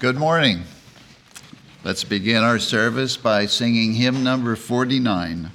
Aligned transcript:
Good 0.00 0.16
morning. 0.16 0.62
Let's 1.84 2.04
begin 2.04 2.42
our 2.42 2.58
service 2.58 3.18
by 3.18 3.44
singing 3.44 3.92
hymn 3.92 4.24
number 4.24 4.56
49. 4.56 5.50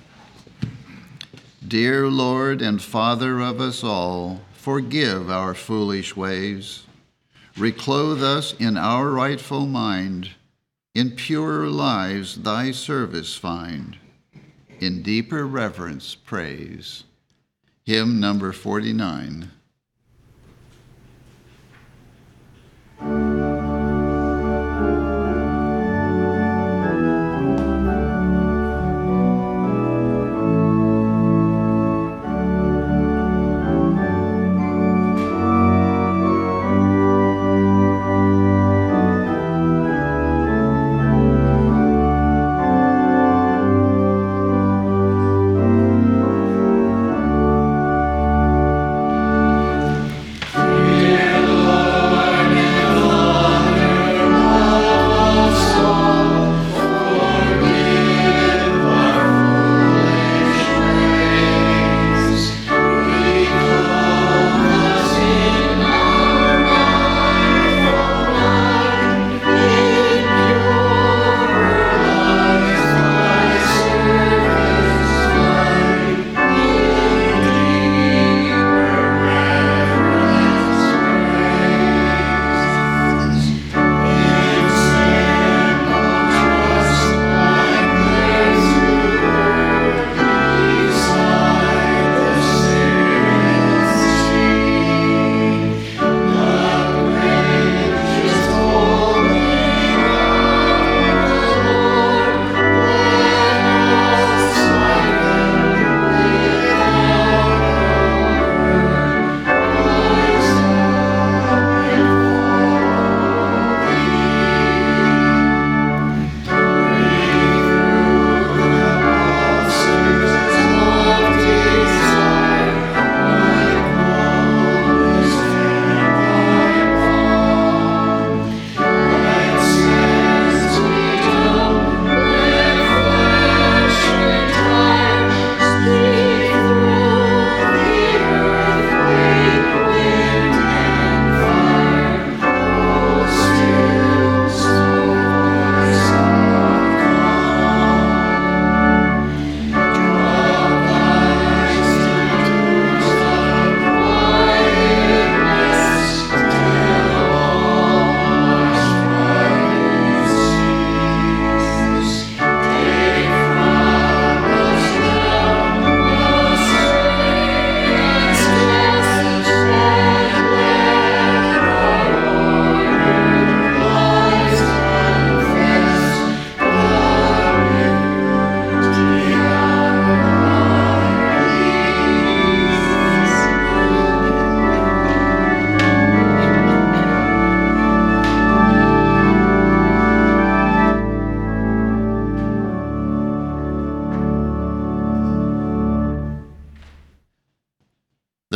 Dear 1.67 2.07
Lord 2.07 2.61
and 2.61 2.79
Father 2.79 3.39
of 3.39 3.59
us 3.59 3.83
all, 3.83 4.41
forgive 4.53 5.31
our 5.31 5.55
foolish 5.55 6.15
ways. 6.15 6.83
Reclothe 7.57 8.21
us 8.23 8.53
in 8.59 8.77
our 8.77 9.09
rightful 9.09 9.65
mind. 9.65 10.29
In 10.93 11.15
purer 11.15 11.65
lives 11.67 12.35
thy 12.35 12.69
service 12.69 13.35
find. 13.35 13.97
In 14.79 15.01
deeper 15.01 15.47
reverence 15.47 16.13
praise. 16.13 17.03
Hymn 17.83 18.19
number 18.19 18.51
49. 18.51 19.49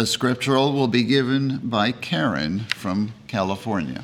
Scriptural 0.09 0.73
will 0.73 0.87
be 0.87 1.03
given 1.03 1.59
by 1.63 1.91
Karen 1.91 2.59
from 2.75 3.13
California. 3.27 4.03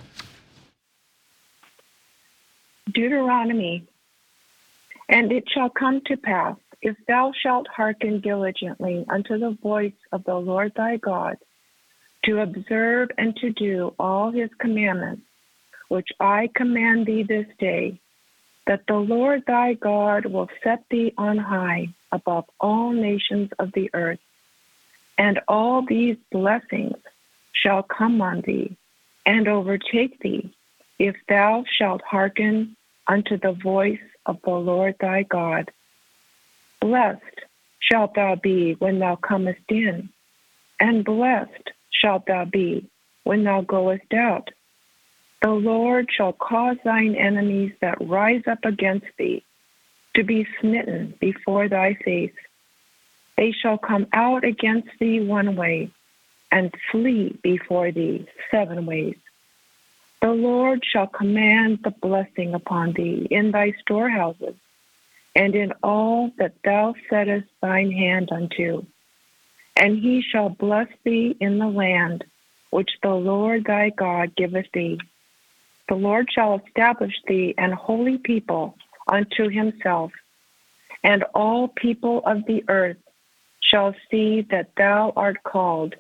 Deuteronomy. 2.92 3.88
And 5.10 5.32
it 5.32 5.44
shall 5.54 5.70
come 5.70 6.02
to 6.06 6.18
pass, 6.18 6.56
if 6.82 6.96
thou 7.08 7.32
shalt 7.44 7.68
hearken 7.68 8.22
diligently 8.22 9.06
unto 9.10 9.38
the 9.38 9.58
voice 9.62 9.94
of 10.12 10.24
the 10.24 10.36
Lord 10.36 10.74
thy 10.76 10.98
God, 10.98 11.38
to 12.24 12.42
observe 12.42 13.10
and 13.18 13.36
to 13.38 13.52
do 13.52 13.94
all 14.00 14.32
his 14.32 14.50
commandments, 14.60 15.24
which 15.90 16.10
I 16.20 16.50
command 16.56 17.06
thee 17.06 17.24
this 17.24 17.48
day, 17.60 18.00
that 18.66 18.82
the 18.88 18.96
Lord 18.96 19.44
thy 19.46 19.74
God 19.74 20.26
will 20.26 20.50
set 20.64 20.84
thee 20.90 21.14
on 21.18 21.38
high 21.38 21.90
above 22.12 22.46
all 22.60 22.92
nations 22.92 23.50
of 23.60 23.72
the 23.74 23.92
earth 23.94 24.20
and 25.18 25.40
all 25.48 25.84
these 25.86 26.18
blessings 26.32 26.98
shall 27.54 27.84
come 27.84 28.22
on 28.22 28.42
thee 28.42 28.76
and 29.26 29.48
overtake 29.48 30.20
thee 30.20 30.54
if 31.00 31.16
thou 31.28 31.64
shalt 31.78 32.02
hearken 32.02 32.76
unto 33.08 33.38
the 33.38 33.54
voice 33.54 34.00
of 34.26 34.38
the 34.44 34.52
Lord 34.52 34.96
thy 35.00 35.24
God. 35.24 35.72
Blessed 36.82 37.22
shalt 37.80 38.16
thou 38.16 38.36
be 38.36 38.74
when 38.80 39.00
thou 39.00 39.16
comest 39.16 39.60
in, 39.70 40.10
and 40.80 41.06
blessed 41.06 41.72
shalt 41.92 42.26
thou 42.28 42.46
be 42.46 42.90
when 43.24 43.44
thou 43.44 43.62
goest 43.62 44.14
out. 44.14 44.50
The 45.42 45.52
Lord 45.52 46.08
shall 46.16 46.34
cause 46.34 46.78
thine 46.84 47.16
enemies 47.16 47.74
that 47.82 47.98
rise 48.02 48.44
up 48.50 48.66
against 48.66 49.08
thee 49.18 49.44
to 50.16 50.24
be 50.24 50.48
smitten 50.60 51.14
before 51.20 51.70
thy 51.70 51.96
face. 52.06 52.34
They 53.38 53.52
shall 53.52 53.78
come 53.78 54.08
out 54.14 54.44
against 54.44 54.90
thee 55.00 55.20
one 55.20 55.56
way, 55.56 55.92
and 56.52 56.74
flee 56.92 57.38
before 57.44 57.92
thee 57.92 58.28
seven 58.50 58.86
ways. 58.86 59.18
The 60.22 60.32
Lord 60.32 60.84
shall 60.84 61.08
command 61.08 61.80
the 61.84 61.92
blessing 61.92 62.54
upon 62.54 62.94
thee 62.94 63.28
in 63.30 63.52
thy 63.52 63.74
storehouses, 63.82 64.56
and 65.36 65.54
in 65.54 65.74
all 65.84 66.32
that 66.38 66.54
thou 66.64 66.96
settest 67.10 67.48
thine 67.62 67.92
hand 67.92 68.32
unto. 68.32 68.86
And 69.76 70.00
he 70.00 70.22
shall 70.22 70.50
bless 70.50 70.88
thee 71.04 71.36
in 71.40 71.60
the 71.60 71.68
land 71.68 72.24
which 72.70 72.92
the 73.04 73.14
Lord 73.14 73.66
thy 73.66 73.90
God 73.90 74.36
giveth 74.36 74.72
thee. 74.74 75.00
The 75.90 75.96
Lord 75.96 76.30
shall 76.32 76.62
establish 76.66 77.14
thee 77.28 77.54
an 77.58 77.74
holy 77.74 78.18
people 78.18 78.78
unto 79.08 79.50
himself, 79.50 80.12
and 81.04 81.24
all 81.36 81.68
people 81.68 82.24
of 82.26 82.46
the 82.46 82.64
earth 82.68 82.98
shall 83.70 83.96
see 84.10 84.46
that 84.52 84.70
thou 84.78 85.14
art 85.16 85.44
called 85.44 85.96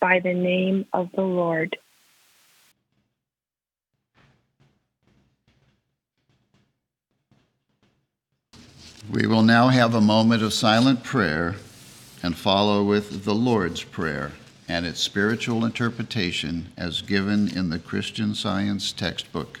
by 0.00 0.20
the 0.20 0.34
name 0.34 0.86
of 0.92 1.10
the 1.14 1.22
Lord. 1.22 1.76
We 9.10 9.26
will 9.26 9.42
now 9.42 9.68
have 9.68 9.94
a 9.94 10.00
moment 10.02 10.42
of 10.42 10.52
silent 10.52 11.02
prayer 11.02 11.56
and 12.22 12.36
follow 12.36 12.84
with 12.84 13.24
the 13.24 13.34
Lord's 13.34 13.82
Prayer 13.82 14.32
and 14.68 14.84
its 14.84 15.00
spiritual 15.00 15.64
interpretation 15.64 16.72
as 16.76 17.00
given 17.00 17.48
in 17.56 17.70
the 17.70 17.78
Christian 17.78 18.34
Science 18.34 18.92
textbook. 18.92 19.60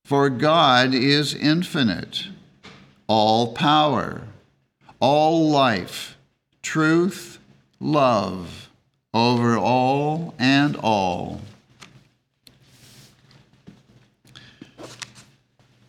For 0.11 0.29
God 0.29 0.93
is 0.93 1.33
infinite, 1.33 2.25
all 3.07 3.53
power, 3.53 4.23
all 4.99 5.49
life, 5.49 6.17
truth, 6.61 7.39
love, 7.79 8.69
over 9.13 9.57
all 9.57 10.33
and 10.37 10.75
all. 10.75 11.39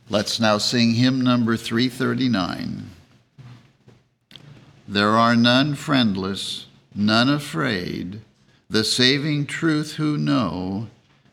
Let's 0.09 0.39
now 0.39 0.57
sing 0.59 0.95
hymn 0.95 1.21
number 1.21 1.57
339. 1.57 2.91
There 4.87 5.17
are 5.17 5.35
none 5.35 5.75
friendless, 5.75 6.69
none 6.95 7.29
afraid, 7.29 8.21
the 8.71 8.85
saving 8.85 9.47
truth 9.47 9.95
who 9.95 10.17
know 10.17 10.87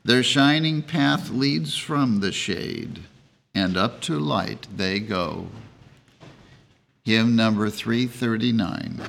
their 0.10 0.24
shining 0.24 0.82
path 0.82 1.30
leads 1.30 1.78
from 1.78 2.20
the 2.20 2.32
shade, 2.32 3.00
and 3.54 3.78
up 3.78 4.02
to 4.02 4.18
light 4.18 4.66
they 4.76 5.00
go. 5.00 5.46
Hymn 7.04 7.36
number 7.36 7.70
339. 7.70 9.02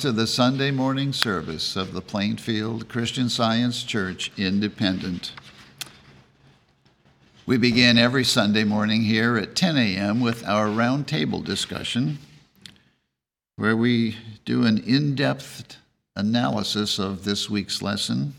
To 0.00 0.12
the 0.12 0.26
Sunday 0.26 0.70
morning 0.70 1.12
service 1.12 1.76
of 1.76 1.92
the 1.92 2.00
Plainfield 2.00 2.88
Christian 2.88 3.28
Science 3.28 3.82
Church 3.82 4.32
Independent. 4.38 5.32
We 7.44 7.58
begin 7.58 7.98
every 7.98 8.24
Sunday 8.24 8.64
morning 8.64 9.02
here 9.02 9.36
at 9.36 9.54
10 9.54 9.76
a.m. 9.76 10.20
with 10.22 10.42
our 10.48 10.68
roundtable 10.68 11.44
discussion, 11.44 12.18
where 13.56 13.76
we 13.76 14.16
do 14.46 14.64
an 14.64 14.78
in 14.78 15.14
depth 15.14 15.76
analysis 16.16 16.98
of 16.98 17.24
this 17.24 17.50
week's 17.50 17.82
lesson 17.82 18.32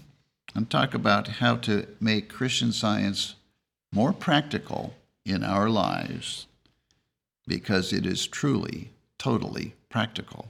and 0.56 0.68
talk 0.68 0.96
about 0.96 1.28
how 1.28 1.58
to 1.58 1.86
make 2.00 2.28
Christian 2.28 2.72
science 2.72 3.36
more 3.94 4.14
practical 4.14 4.96
in 5.28 5.44
our 5.44 5.70
lives 5.70 6.48
because 7.46 7.94
it 7.94 8.08
is 8.08 8.26
truly, 8.26 8.90
totally 9.20 9.76
practical. 9.90 10.48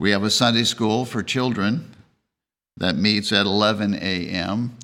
We 0.00 0.12
have 0.12 0.22
a 0.22 0.30
Sunday 0.30 0.62
school 0.62 1.04
for 1.04 1.24
children 1.24 1.94
that 2.76 2.94
meets 2.94 3.32
at 3.32 3.46
11 3.46 3.94
a.m. 3.94 4.78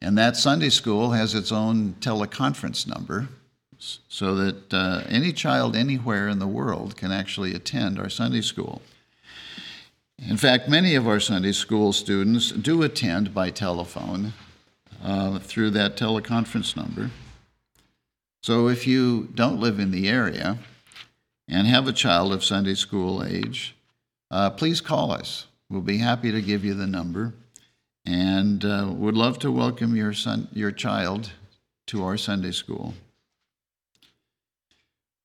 And 0.00 0.16
that 0.16 0.36
Sunday 0.36 0.68
school 0.68 1.10
has 1.10 1.34
its 1.34 1.50
own 1.50 1.94
teleconference 2.00 2.86
number 2.86 3.28
so 3.78 4.36
that 4.36 4.72
uh, 4.72 5.02
any 5.08 5.32
child 5.32 5.74
anywhere 5.74 6.28
in 6.28 6.38
the 6.38 6.46
world 6.46 6.96
can 6.96 7.10
actually 7.10 7.52
attend 7.52 7.98
our 7.98 8.08
Sunday 8.08 8.42
school. 8.42 8.80
In 10.18 10.36
fact, 10.36 10.68
many 10.68 10.94
of 10.94 11.08
our 11.08 11.18
Sunday 11.18 11.50
school 11.50 11.92
students 11.92 12.52
do 12.52 12.82
attend 12.82 13.34
by 13.34 13.50
telephone 13.50 14.34
uh, 15.02 15.40
through 15.40 15.70
that 15.70 15.96
teleconference 15.96 16.76
number. 16.76 17.10
So 18.44 18.68
if 18.68 18.86
you 18.86 19.30
don't 19.34 19.58
live 19.58 19.80
in 19.80 19.90
the 19.90 20.08
area 20.08 20.58
and 21.48 21.66
have 21.66 21.88
a 21.88 21.92
child 21.92 22.32
of 22.32 22.44
Sunday 22.44 22.74
school 22.74 23.24
age, 23.24 23.74
uh, 24.32 24.50
please 24.50 24.80
call 24.80 25.12
us. 25.12 25.46
We'll 25.68 25.82
be 25.82 25.98
happy 25.98 26.32
to 26.32 26.42
give 26.42 26.64
you 26.64 26.74
the 26.74 26.86
number 26.86 27.34
and 28.04 28.64
uh, 28.64 28.88
would 28.90 29.16
love 29.16 29.38
to 29.40 29.52
welcome 29.52 29.94
your, 29.94 30.12
son, 30.12 30.48
your 30.52 30.72
child 30.72 31.30
to 31.86 32.02
our 32.04 32.16
Sunday 32.16 32.50
school. 32.50 32.94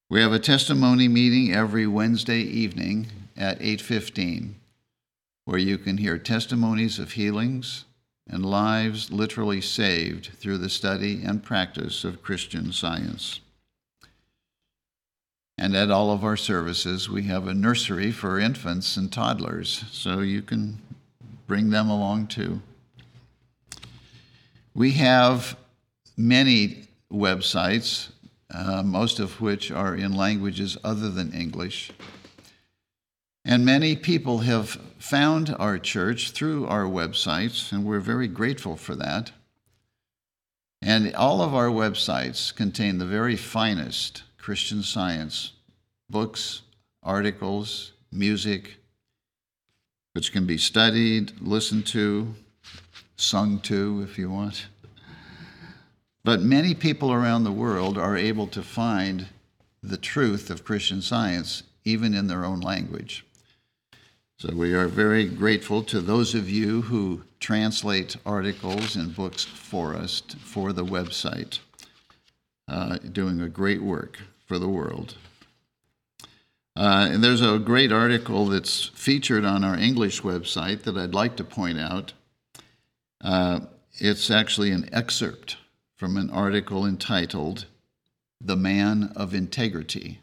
We 0.10 0.22
have 0.22 0.34
a 0.34 0.40
testimony 0.40 1.08
meeting 1.08 1.54
every 1.54 1.88
Wednesday 1.88 2.40
evening 2.40 3.08
at 3.36 3.60
8:15 3.60 4.56
where 5.46 5.58
you 5.58 5.78
can 5.78 5.98
hear 5.98 6.18
testimonies 6.18 7.00
of 7.00 7.14
healings 7.14 7.86
and 8.30 8.46
lives 8.46 9.12
literally 9.12 9.62
saved 9.62 10.32
through 10.38 10.58
the 10.58 10.70
study 10.70 11.24
and 11.24 11.44
practice 11.44 12.04
of 12.04 12.22
Christian 12.22 12.74
science. 12.74 13.40
And 15.58 15.76
at 15.76 15.90
all 15.90 16.12
of 16.12 16.24
our 16.24 16.38
services, 16.38 17.10
we 17.10 17.24
have 17.24 17.48
a 17.48 17.54
nursery 17.54 18.12
for 18.12 18.40
infants 18.40 18.96
and 18.96 19.12
toddlers, 19.12 19.86
so 19.92 20.20
you 20.20 20.44
can 20.44 20.80
bring 21.48 21.72
them 21.72 21.90
along 21.90 22.28
too. 22.28 22.62
We 24.76 24.92
have 24.92 25.58
many 26.16 26.84
websites, 27.12 28.10
uh, 28.54 28.84
most 28.84 29.20
of 29.20 29.42
which 29.42 29.72
are 29.72 29.96
in 29.96 30.16
languages 30.16 30.78
other 30.84 31.10
than 31.10 31.34
English. 31.34 31.92
And 33.44 33.66
many 33.66 33.96
people 33.96 34.40
have 34.40 34.80
found 35.00 35.56
our 35.58 35.80
church 35.80 36.32
through 36.32 36.68
our 36.68 36.84
websites, 36.84 37.72
and 37.72 37.84
we're 37.84 38.00
very 38.00 38.28
grateful 38.28 38.76
for 38.76 38.94
that. 38.96 39.32
And 40.82 41.16
all 41.16 41.42
of 41.42 41.56
our 41.56 41.70
websites 41.70 42.54
contain 42.54 43.00
the 43.00 43.06
very 43.06 43.36
finest 43.36 44.22
Christian 44.48 44.82
science 44.82 45.52
books, 46.10 46.62
articles, 47.04 47.92
music, 48.14 48.78
which 50.14 50.32
can 50.32 50.46
be 50.46 50.58
studied, 50.58 51.34
listened 51.42 51.86
to, 51.88 52.34
sung 53.18 53.60
to 53.60 54.08
if 54.10 54.18
you 54.18 54.32
want. 54.32 54.68
But 56.24 56.40
many 56.40 56.74
people 56.74 57.12
around 57.12 57.44
the 57.44 57.52
world 57.52 57.98
are 57.98 58.16
able 58.16 58.48
to 58.48 58.64
find 58.64 59.28
the 59.84 59.98
truth 59.98 60.50
of 60.50 60.64
Christian 60.64 61.02
science 61.02 61.64
even 61.84 62.14
in 62.14 62.28
their 62.28 62.46
own 62.46 62.62
language. 62.62 63.26
So 64.40 64.54
we 64.56 64.74
are 64.74 64.88
very 64.88 65.26
grateful 65.26 65.84
to 65.84 66.00
those 66.00 66.34
of 66.34 66.50
you 66.50 66.84
who 66.84 67.24
translate 67.42 68.16
articles 68.26 68.96
and 68.96 69.14
books 69.14 69.44
for 69.44 69.94
us 69.94 70.22
for 70.40 70.72
the 70.72 70.86
website, 70.86 71.60
uh, 72.70 72.98
doing 73.00 73.42
a 73.42 73.50
great 73.50 73.84
work 73.84 74.20
for 74.48 74.58
the 74.58 74.68
world. 74.68 75.16
Uh, 76.76 77.10
and 77.12 77.24
there's 77.24 77.42
a 77.42 77.60
great 77.60 77.92
article 77.92 78.46
that's 78.46 78.86
featured 78.86 79.44
on 79.44 79.64
our 79.64 79.76
English 79.76 80.22
website 80.22 80.84
that 80.84 80.98
I'd 80.98 81.14
like 81.14 81.36
to 81.38 81.44
point 81.44 81.80
out. 81.80 82.14
Uh, 83.20 83.62
it's 83.94 84.32
actually 84.32 84.72
an 84.72 84.88
excerpt 84.92 85.58
from 85.98 86.18
an 86.18 86.30
article 86.30 86.86
entitled 86.86 87.66
The 88.40 88.56
Man 88.56 89.12
of 89.16 89.34
Integrity, 89.34 90.20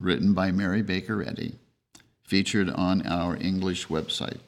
written 0.00 0.34
by 0.34 0.50
Mary 0.50 0.82
Baker 0.82 1.22
Eddy, 1.22 1.54
featured 2.24 2.68
on 2.68 3.06
our 3.06 3.36
English 3.36 3.86
website. 3.86 4.40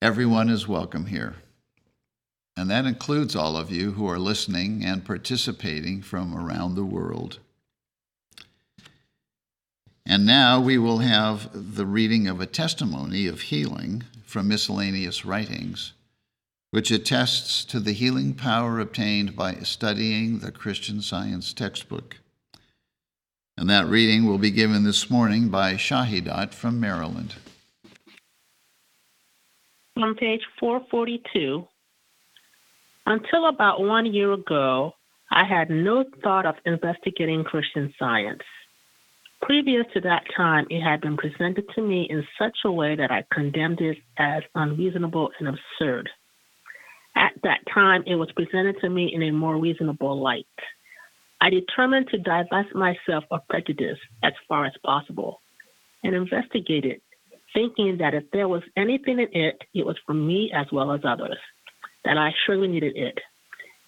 Everyone 0.00 0.48
is 0.48 0.66
welcome 0.66 1.06
here, 1.06 1.36
and 2.58 2.68
that 2.68 2.86
includes 2.86 3.36
all 3.36 3.56
of 3.56 3.70
you 3.70 3.92
who 3.92 4.08
are 4.08 4.18
listening 4.18 4.84
and 4.84 5.04
participating 5.04 6.02
from 6.02 6.36
around 6.36 6.74
the 6.74 6.84
world. 6.84 7.38
And 10.04 10.26
now 10.26 10.58
we 10.58 10.76
will 10.76 10.98
have 10.98 11.50
the 11.52 11.86
reading 11.86 12.26
of 12.26 12.40
a 12.40 12.46
testimony 12.46 13.28
of 13.28 13.42
healing 13.42 14.02
from 14.24 14.48
miscellaneous 14.48 15.24
writings, 15.24 15.92
which 16.72 16.90
attests 16.90 17.64
to 17.66 17.78
the 17.78 17.92
healing 17.92 18.34
power 18.34 18.80
obtained 18.80 19.36
by 19.36 19.54
studying 19.58 20.40
the 20.40 20.50
Christian 20.50 21.00
Science 21.00 21.52
textbook. 21.52 22.16
And 23.56 23.70
that 23.70 23.86
reading 23.86 24.26
will 24.26 24.38
be 24.38 24.50
given 24.50 24.82
this 24.82 25.08
morning 25.08 25.48
by 25.48 25.74
Shahidat 25.74 26.54
from 26.54 26.80
Maryland. 26.80 27.36
On 29.96 30.16
page 30.16 30.42
442, 30.58 31.64
until 33.08 33.46
about 33.46 33.80
one 33.80 34.12
year 34.12 34.32
ago, 34.32 34.92
I 35.30 35.44
had 35.44 35.70
no 35.70 36.04
thought 36.22 36.44
of 36.44 36.56
investigating 36.66 37.42
Christian 37.42 37.92
science. 37.98 38.42
Previous 39.40 39.86
to 39.94 40.00
that 40.02 40.24
time, 40.36 40.66
it 40.68 40.82
had 40.82 41.00
been 41.00 41.16
presented 41.16 41.64
to 41.74 41.80
me 41.80 42.06
in 42.10 42.22
such 42.38 42.56
a 42.66 42.72
way 42.72 42.96
that 42.96 43.10
I 43.10 43.24
condemned 43.32 43.80
it 43.80 43.96
as 44.18 44.42
unreasonable 44.54 45.30
and 45.38 45.48
absurd. 45.48 46.10
At 47.16 47.32
that 47.44 47.60
time, 47.72 48.02
it 48.06 48.16
was 48.16 48.30
presented 48.32 48.76
to 48.82 48.90
me 48.90 49.10
in 49.14 49.22
a 49.22 49.32
more 49.32 49.56
reasonable 49.56 50.20
light. 50.20 50.46
I 51.40 51.48
determined 51.48 52.08
to 52.10 52.18
divest 52.18 52.74
myself 52.74 53.24
of 53.30 53.40
prejudice 53.48 53.98
as 54.22 54.32
far 54.48 54.66
as 54.66 54.72
possible 54.84 55.40
and 56.04 56.14
investigate 56.14 56.84
it, 56.84 57.00
thinking 57.54 57.96
that 57.98 58.14
if 58.14 58.24
there 58.32 58.48
was 58.48 58.62
anything 58.76 59.18
in 59.18 59.28
it, 59.32 59.62
it 59.72 59.86
was 59.86 59.96
for 60.04 60.14
me 60.14 60.52
as 60.54 60.66
well 60.72 60.92
as 60.92 61.00
others, 61.04 61.38
that 62.04 62.18
I 62.18 62.34
surely 62.44 62.68
needed 62.68 62.96
it. 62.96 63.18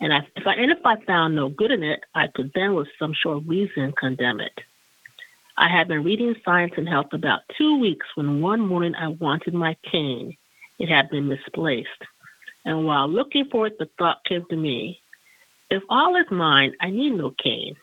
And 0.00 0.12
if 0.36 0.46
I, 0.46 0.54
and 0.54 0.70
if 0.70 0.84
I 0.84 0.96
found 1.04 1.36
no 1.36 1.48
good 1.48 1.70
in 1.70 1.82
it, 1.82 2.00
I 2.14 2.28
could 2.28 2.50
then, 2.54 2.74
with 2.74 2.88
some 2.98 3.12
short 3.14 3.44
reason, 3.46 3.92
condemn 3.98 4.40
it. 4.40 4.58
I 5.56 5.68
had 5.68 5.88
been 5.88 6.04
reading 6.04 6.34
Science 6.44 6.72
and 6.76 6.88
Health 6.88 7.12
about 7.12 7.40
two 7.58 7.78
weeks 7.78 8.06
when 8.14 8.40
one 8.40 8.60
morning 8.60 8.94
I 8.94 9.08
wanted 9.08 9.52
my 9.52 9.76
cane. 9.90 10.36
It 10.78 10.88
had 10.88 11.10
been 11.10 11.28
misplaced. 11.28 11.88
And 12.64 12.86
while 12.86 13.08
looking 13.08 13.46
for 13.50 13.66
it, 13.66 13.78
the 13.78 13.90
thought 13.98 14.24
came 14.24 14.46
to 14.48 14.56
me 14.56 15.00
if 15.70 15.84
all 15.88 16.16
is 16.16 16.26
mine, 16.32 16.74
I 16.80 16.90
need 16.90 17.10
no 17.10 17.32
cane. 17.42 17.76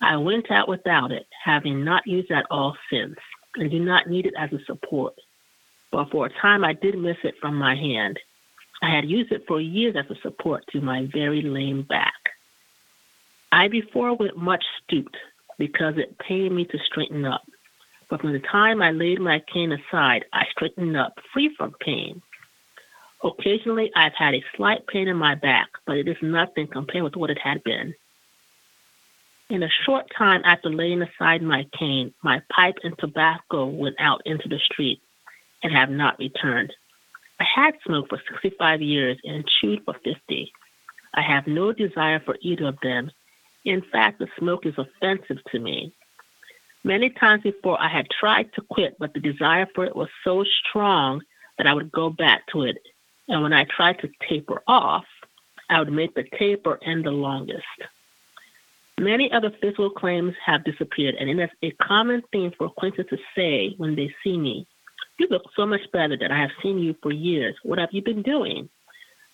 I 0.00 0.16
went 0.16 0.50
out 0.50 0.68
without 0.68 1.12
it, 1.12 1.26
having 1.44 1.84
not 1.84 2.06
used 2.06 2.30
it 2.30 2.34
at 2.34 2.46
all 2.50 2.76
since, 2.90 3.16
and 3.56 3.70
do 3.70 3.78
not 3.78 4.08
need 4.08 4.24
it 4.24 4.32
as 4.38 4.50
a 4.52 4.64
support. 4.64 5.14
But 5.92 6.10
for 6.10 6.26
a 6.26 6.40
time 6.40 6.64
I 6.64 6.72
did 6.72 6.96
miss 6.96 7.18
it 7.22 7.34
from 7.38 7.56
my 7.56 7.74
hand. 7.74 8.18
I 8.82 8.94
had 8.94 9.08
used 9.08 9.32
it 9.32 9.44
for 9.46 9.60
years 9.60 9.96
as 9.96 10.10
a 10.10 10.20
support 10.22 10.64
to 10.72 10.80
my 10.80 11.06
very 11.12 11.42
lame 11.42 11.82
back. 11.82 12.14
I 13.52 13.68
before 13.68 14.14
went 14.16 14.36
much 14.36 14.64
stooped, 14.82 15.16
because 15.58 15.94
it 15.98 16.18
pained 16.18 16.56
me 16.56 16.64
to 16.64 16.78
straighten 16.86 17.24
up. 17.24 17.42
But 18.08 18.22
from 18.22 18.32
the 18.32 18.40
time 18.40 18.80
I 18.80 18.90
laid 18.90 19.20
my 19.20 19.42
cane 19.52 19.72
aside, 19.72 20.24
I 20.32 20.44
straightened 20.50 20.96
up, 20.96 21.18
free 21.32 21.54
from 21.56 21.74
pain. 21.80 22.22
Occasionally, 23.22 23.92
I've 23.94 24.14
had 24.14 24.34
a 24.34 24.44
slight 24.56 24.86
pain 24.86 25.06
in 25.06 25.16
my 25.16 25.34
back, 25.34 25.68
but 25.86 25.98
it 25.98 26.08
is 26.08 26.16
nothing 26.22 26.66
compared 26.66 27.04
with 27.04 27.16
what 27.16 27.30
it 27.30 27.38
had 27.38 27.62
been. 27.62 27.94
In 29.50 29.62
a 29.62 29.68
short 29.84 30.06
time 30.16 30.40
after 30.44 30.70
laying 30.70 31.02
aside 31.02 31.42
my 31.42 31.66
cane, 31.78 32.14
my 32.22 32.40
pipe 32.50 32.76
and 32.82 32.96
tobacco 32.98 33.66
went 33.66 33.96
out 33.98 34.22
into 34.24 34.48
the 34.48 34.60
street 34.72 35.02
and 35.62 35.72
have 35.72 35.90
not 35.90 36.18
returned. 36.18 36.72
I 37.40 37.44
had 37.54 37.74
smoked 37.84 38.10
for 38.10 38.20
65 38.30 38.82
years 38.82 39.18
and 39.24 39.44
chewed 39.60 39.80
for 39.84 39.94
50. 40.04 40.52
I 41.14 41.22
have 41.22 41.46
no 41.46 41.72
desire 41.72 42.20
for 42.24 42.36
either 42.42 42.68
of 42.68 42.78
them 42.82 43.10
in 43.64 43.82
fact, 43.92 44.18
the 44.18 44.28
smoke 44.38 44.64
is 44.66 44.74
offensive 44.78 45.38
to 45.52 45.58
me. 45.58 45.92
Many 46.82 47.10
times 47.10 47.42
before 47.42 47.80
I 47.80 47.88
had 47.88 48.06
tried 48.08 48.52
to 48.54 48.62
quit, 48.70 48.96
but 48.98 49.12
the 49.12 49.20
desire 49.20 49.66
for 49.74 49.84
it 49.84 49.94
was 49.94 50.08
so 50.24 50.44
strong 50.44 51.20
that 51.58 51.66
I 51.66 51.74
would 51.74 51.92
go 51.92 52.08
back 52.08 52.46
to 52.52 52.62
it. 52.62 52.78
And 53.28 53.42
when 53.42 53.52
I 53.52 53.64
tried 53.64 53.98
to 54.00 54.08
taper 54.28 54.62
off, 54.66 55.04
I 55.68 55.78
would 55.78 55.92
make 55.92 56.14
the 56.14 56.24
taper 56.38 56.78
end 56.84 57.04
the 57.04 57.10
longest. 57.10 57.64
Many 58.98 59.30
other 59.30 59.52
physical 59.60 59.90
claims 59.90 60.34
have 60.44 60.64
disappeared, 60.64 61.16
and 61.18 61.28
it 61.28 61.38
is 61.38 61.50
a 61.62 61.84
common 61.84 62.22
thing 62.32 62.52
for 62.56 62.66
acquaintances 62.66 63.18
to 63.18 63.24
say 63.36 63.74
when 63.76 63.94
they 63.94 64.12
see 64.24 64.38
me, 64.38 64.66
You 65.20 65.26
look 65.28 65.42
so 65.54 65.66
much 65.66 65.82
better 65.92 66.16
than 66.16 66.32
I 66.32 66.40
have 66.40 66.50
seen 66.62 66.78
you 66.78 66.94
for 67.02 67.12
years. 67.12 67.54
What 67.62 67.78
have 67.78 67.90
you 67.92 68.00
been 68.00 68.22
doing? 68.22 68.70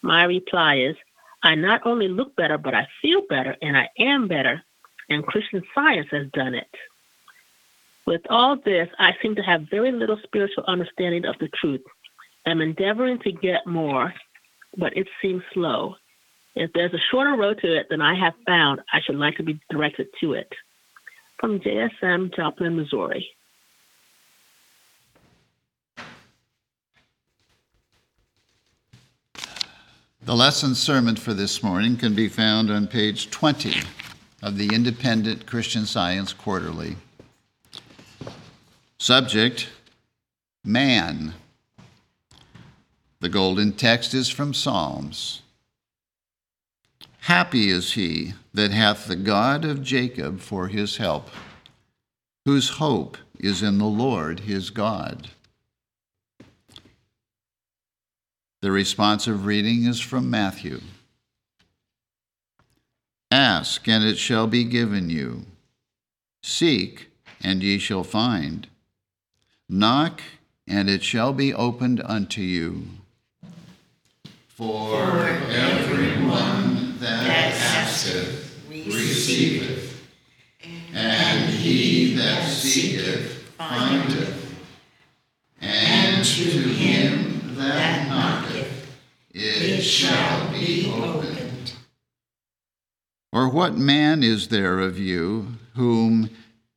My 0.02 0.24
reply 0.24 0.78
is, 0.78 0.96
I 1.44 1.54
not 1.54 1.82
only 1.86 2.08
look 2.08 2.34
better, 2.34 2.58
but 2.58 2.74
I 2.74 2.88
feel 3.00 3.22
better, 3.28 3.54
and 3.62 3.76
I 3.76 3.88
am 3.96 4.26
better, 4.26 4.60
and 5.08 5.24
Christian 5.24 5.62
science 5.72 6.08
has 6.10 6.26
done 6.32 6.54
it. 6.54 6.66
With 8.04 8.22
all 8.28 8.56
this, 8.64 8.88
I 8.98 9.12
seem 9.22 9.36
to 9.36 9.42
have 9.42 9.70
very 9.70 9.92
little 9.92 10.18
spiritual 10.24 10.64
understanding 10.66 11.24
of 11.24 11.36
the 11.38 11.50
truth. 11.60 11.82
I'm 12.46 12.60
endeavoring 12.60 13.20
to 13.20 13.30
get 13.30 13.64
more, 13.64 14.12
but 14.76 14.96
it 14.96 15.06
seems 15.22 15.44
slow. 15.54 15.94
If 16.56 16.72
there's 16.74 16.94
a 16.94 17.06
shorter 17.12 17.36
road 17.36 17.60
to 17.62 17.76
it 17.78 17.86
than 17.90 18.02
I 18.02 18.18
have 18.18 18.34
found, 18.44 18.80
I 18.92 19.00
should 19.02 19.14
like 19.14 19.36
to 19.36 19.44
be 19.44 19.60
directed 19.70 20.08
to 20.20 20.32
it. 20.32 20.52
From 21.38 21.60
JSM, 21.60 22.34
Joplin, 22.34 22.74
Missouri. 22.74 23.28
The 30.26 30.34
lesson 30.34 30.74
sermon 30.74 31.14
for 31.14 31.34
this 31.34 31.62
morning 31.62 31.96
can 31.96 32.16
be 32.16 32.26
found 32.26 32.68
on 32.68 32.88
page 32.88 33.30
20 33.30 33.82
of 34.42 34.58
the 34.58 34.74
Independent 34.74 35.46
Christian 35.46 35.86
Science 35.86 36.32
Quarterly. 36.32 36.96
Subject 38.98 39.68
Man. 40.64 41.34
The 43.20 43.28
golden 43.28 43.74
text 43.74 44.14
is 44.14 44.28
from 44.28 44.52
Psalms. 44.52 45.42
Happy 47.20 47.70
is 47.70 47.92
he 47.92 48.32
that 48.52 48.72
hath 48.72 49.06
the 49.06 49.14
God 49.14 49.64
of 49.64 49.80
Jacob 49.80 50.40
for 50.40 50.66
his 50.66 50.96
help, 50.96 51.30
whose 52.44 52.70
hope 52.70 53.16
is 53.38 53.62
in 53.62 53.78
the 53.78 53.84
Lord 53.84 54.40
his 54.40 54.70
God. 54.70 55.30
The 58.66 58.72
responsive 58.72 59.46
reading 59.46 59.84
is 59.84 60.00
from 60.00 60.28
Matthew. 60.28 60.80
Ask, 63.30 63.86
and 63.86 64.02
it 64.02 64.18
shall 64.18 64.48
be 64.48 64.64
given 64.64 65.08
you. 65.08 65.46
Seek, 66.42 67.06
and 67.40 67.62
ye 67.62 67.78
shall 67.78 68.02
find. 68.02 68.66
Knock, 69.68 70.20
and 70.66 70.90
it 70.90 71.04
shall 71.04 71.32
be 71.32 71.54
opened 71.54 72.02
unto 72.04 72.40
you. 72.40 72.88
For 74.48 75.28
everyone 75.28 76.98
that 76.98 77.24
asketh 77.24 78.60
receiveth, 78.68 80.04
and 80.92 81.50
he 81.50 82.16
that 82.16 82.48
seeketh 82.48 83.32
findeth, 83.56 84.56
and 85.60 86.24
to 86.24 86.42
him 86.42 87.25
shall 89.86 90.50
be 90.52 90.92
opened. 90.92 91.72
Or 93.32 93.48
what 93.48 93.76
man 93.76 94.22
is 94.22 94.48
there 94.48 94.80
of 94.80 94.98
you 94.98 95.54
whom, 95.74 96.30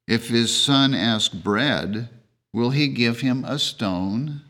if 0.08 0.30
his 0.30 0.56
son 0.56 0.94
ask 0.94 1.34
bread, 1.34 2.10
will 2.54 2.72
he 2.72 2.88
give 2.88 3.22
him 3.22 3.46
a 3.46 3.58
stone? 3.58 4.42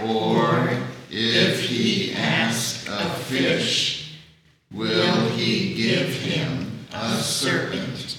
Or 0.00 0.70
if 1.10 1.68
he 1.68 2.12
ask 2.14 2.88
a 2.88 3.10
fish, 3.10 4.18
will 4.72 5.28
he 5.30 5.74
give 5.74 6.14
him 6.14 6.86
a 6.92 7.16
serpent? 7.16 8.18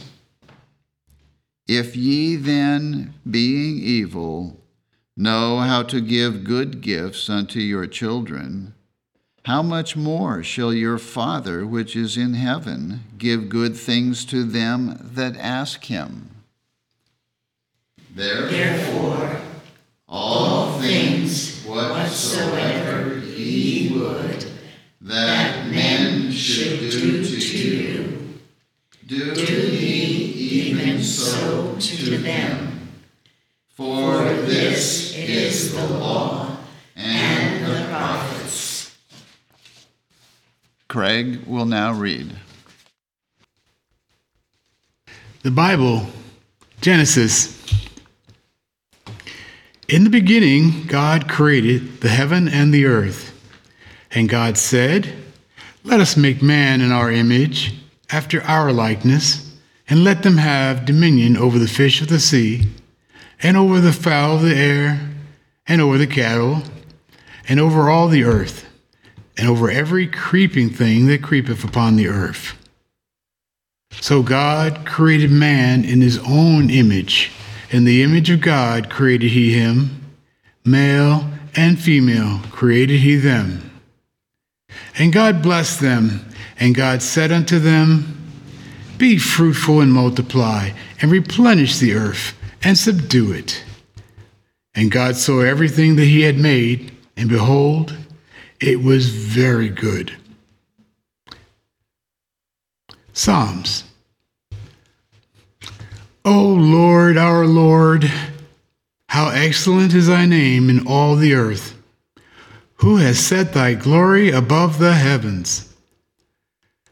If 1.68 1.96
ye 1.96 2.36
then, 2.36 3.14
being 3.30 3.80
evil, 3.80 4.60
know 5.16 5.60
how 5.60 5.84
to 5.84 6.02
give 6.02 6.44
good 6.44 6.82
gifts 6.82 7.30
unto 7.30 7.60
your 7.60 7.88
children, 7.88 8.73
how 9.44 9.62
much 9.62 9.96
more 9.96 10.42
shall 10.42 10.74
your 10.74 10.98
Father 10.98 11.68
which 11.68 11.96
is 11.96 12.16
in 12.16 12.34
heaven 12.34 13.02
give 13.18 13.50
good 13.50 13.76
things 13.76 14.24
to 14.26 14.44
them 14.44 14.98
that 15.14 15.36
ask 15.38 15.86
him? 15.86 16.30
Therefore, 18.16 19.38
all 20.08 20.80
things 20.80 21.64
whatsoever 21.64 23.18
ye 23.18 23.98
would 23.98 24.46
that 25.02 25.68
men 25.68 26.32
should 26.32 26.80
do 26.80 27.26
to 27.26 27.38
you, 27.38 28.40
do 29.06 29.16
ye 29.16 30.04
even 30.62 31.04
so 31.04 31.76
to 31.80 32.18
them. 32.20 32.90
For 33.70 34.24
this 34.24 35.14
is 35.18 35.74
the 35.74 35.86
law 35.88 36.56
and 36.96 37.66
the 37.66 37.90
prophets. 37.90 38.63
Craig 40.94 41.48
will 41.48 41.66
now 41.66 41.92
read. 41.92 42.36
The 45.42 45.50
Bible, 45.50 46.06
Genesis. 46.82 47.60
In 49.90 50.04
the 50.04 50.12
beginning, 50.12 50.86
God 50.86 51.28
created 51.28 52.02
the 52.02 52.10
heaven 52.10 52.48
and 52.48 52.72
the 52.72 52.86
earth. 52.86 53.34
And 54.12 54.30
God 54.30 54.56
said, 54.56 55.12
Let 55.84 56.00
us 56.00 56.16
make 56.16 56.44
man 56.44 56.80
in 56.80 56.92
our 56.92 57.12
image, 57.12 57.74
after 58.12 58.44
our 58.44 58.72
likeness, 58.72 59.58
and 59.90 60.04
let 60.04 60.22
them 60.22 60.38
have 60.38 60.86
dominion 60.86 61.38
over 61.38 61.58
the 61.58 61.68
fish 61.68 62.02
of 62.02 62.08
the 62.08 62.20
sea, 62.20 62.68
and 63.42 63.58
over 63.58 63.82
the 63.82 63.94
fowl 63.94 64.36
of 64.36 64.44
the 64.44 64.56
air, 64.56 65.10
and 65.68 65.82
over 65.82 65.98
the 65.98 66.06
cattle, 66.06 66.62
and 67.50 67.60
over 67.60 67.90
all 67.90 68.10
the 68.10 68.24
earth, 68.24 68.70
and 69.38 69.48
over 69.48 69.70
every 69.70 70.08
creeping 70.08 70.70
thing 70.70 71.08
that 71.08 71.24
creepeth 71.24 71.64
upon 71.64 71.96
the 71.96 72.08
earth. 72.08 72.58
So 74.02 74.24
God 74.24 74.86
created 74.86 75.32
man 75.32 75.86
in 75.86 76.02
his 76.02 76.20
own 76.20 76.70
image. 76.70 77.32
In 77.70 77.86
the 77.86 78.04
image 78.04 78.30
of 78.30 78.42
God 78.42 78.90
created 78.90 79.32
he 79.32 79.54
him, 79.54 80.14
male 80.66 81.30
and 81.56 81.80
female 81.80 82.40
created 82.52 83.00
he 83.00 83.16
them. 83.16 83.70
And 84.98 85.14
God 85.14 85.42
blessed 85.42 85.80
them, 85.80 86.26
and 86.60 86.76
God 86.76 87.02
said 87.02 87.32
unto 87.32 87.60
them, 87.60 88.18
Be 88.98 89.18
fruitful 89.18 89.82
and 89.82 89.92
multiply, 89.92 90.72
and 91.02 91.12
replenish 91.12 91.80
the 91.80 91.94
earth, 91.94 92.38
and 92.64 92.78
subdue 92.78 93.32
it. 93.32 93.64
And 94.76 94.92
God 94.92 95.16
saw 95.16 95.42
everything 95.42 95.96
that 95.96 96.06
he 96.06 96.22
had 96.22 96.38
made, 96.38 96.96
and 97.16 97.30
behold, 97.30 97.96
it 98.64 98.82
was 98.82 99.10
very 99.10 99.68
good. 99.68 100.16
Psalms. 103.12 103.84
O 106.24 106.48
Lord, 106.48 107.18
our 107.18 107.46
Lord, 107.46 108.10
how 109.10 109.28
excellent 109.30 109.94
is 109.94 110.08
thy 110.08 110.26
name 110.26 110.70
in 110.70 110.88
all 110.88 111.18
the 111.18 111.34
earth. 111.34 111.78
Who 112.76 112.96
has 112.98 113.20
set 113.20 113.54
thy 113.54 113.74
glory 113.74 114.32
above 114.32 114.80
the 114.80 114.94
heavens? 114.94 115.74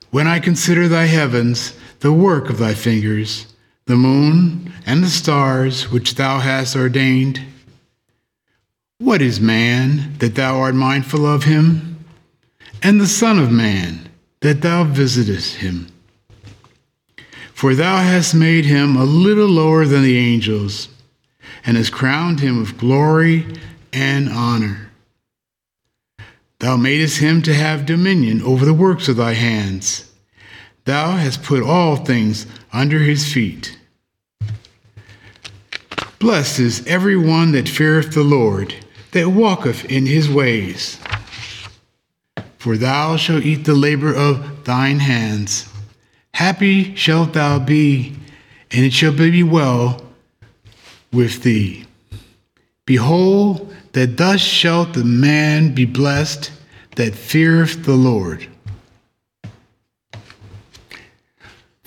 When 0.10 0.28
I 0.28 0.40
consider 0.40 0.90
thy 0.90 1.06
heavens, 1.06 1.74
the 2.02 2.12
work 2.12 2.50
of 2.50 2.58
thy 2.58 2.74
fingers, 2.74 3.48
the 3.86 3.96
moon 3.96 4.74
and 4.86 5.02
the 5.02 5.10
stars 5.10 5.90
which 5.90 6.16
thou 6.16 6.40
hast 6.40 6.76
ordained, 6.76 7.42
what 9.02 9.20
is 9.20 9.42
man 9.42 10.14
that 10.20 10.36
thou 10.36 10.60
art 10.60 10.76
mindful 10.76 11.26
of 11.26 11.46
him? 11.46 12.06
And 12.84 13.02
the 13.02 13.08
Son 13.08 13.40
of 13.40 13.52
Man 13.52 14.08
that 14.42 14.62
thou 14.62 14.84
visitest 14.84 15.56
him? 15.56 15.88
For 17.52 17.74
thou 17.74 17.98
hast 17.98 18.36
made 18.36 18.66
him 18.66 18.96
a 18.96 19.04
little 19.04 19.48
lower 19.48 19.86
than 19.86 20.04
the 20.04 20.20
angels, 20.20 20.88
and 21.66 21.78
hast 21.78 21.92
crowned 21.92 22.42
him 22.42 22.60
with 22.60 22.78
glory 22.78 23.48
and 23.92 24.30
honor. 24.30 24.92
Thou 26.60 26.78
madest 26.78 27.18
him 27.18 27.42
to 27.42 27.56
have 27.56 27.88
dominion 27.88 28.44
over 28.44 28.66
the 28.66 28.74
works 28.74 29.08
of 29.08 29.18
thy 29.18 29.34
hands. 29.34 30.12
Thou 30.86 31.18
hast 31.18 31.42
put 31.42 31.64
all 31.64 31.96
things 31.96 32.46
under 32.72 33.00
his 33.00 33.32
feet. 33.32 33.80
Blessed 36.20 36.60
is 36.60 36.86
every 36.86 37.18
one 37.18 37.52
that 37.54 37.68
feareth 37.68 38.14
the 38.14 38.24
Lord, 38.24 38.76
that 39.12 39.30
walketh 39.30 39.86
in 39.86 40.06
his 40.06 40.30
ways. 40.30 41.00
For 42.58 42.78
thou 42.78 43.18
shalt 43.18 43.44
eat 43.44 43.66
the 43.66 43.74
labor 43.74 44.14
of 44.14 44.66
thine 44.66 45.00
hands. 45.00 45.68
Happy 46.34 46.96
shalt 46.96 47.34
thou 47.34 47.60
be, 47.60 48.16
and 48.72 48.86
it 48.86 48.94
shall 48.94 49.12
be 49.12 49.44
well 49.44 50.02
with 51.12 51.44
thee. 51.44 51.86
Behold, 52.86 53.74
that 53.94 54.18
thus 54.18 54.42
shalt 54.42 54.94
the 54.94 55.04
man 55.04 55.74
be 55.74 55.86
blessed 55.86 56.52
that 56.96 57.16
feareth 57.16 57.84
the 57.84 57.96
Lord. 57.96 58.48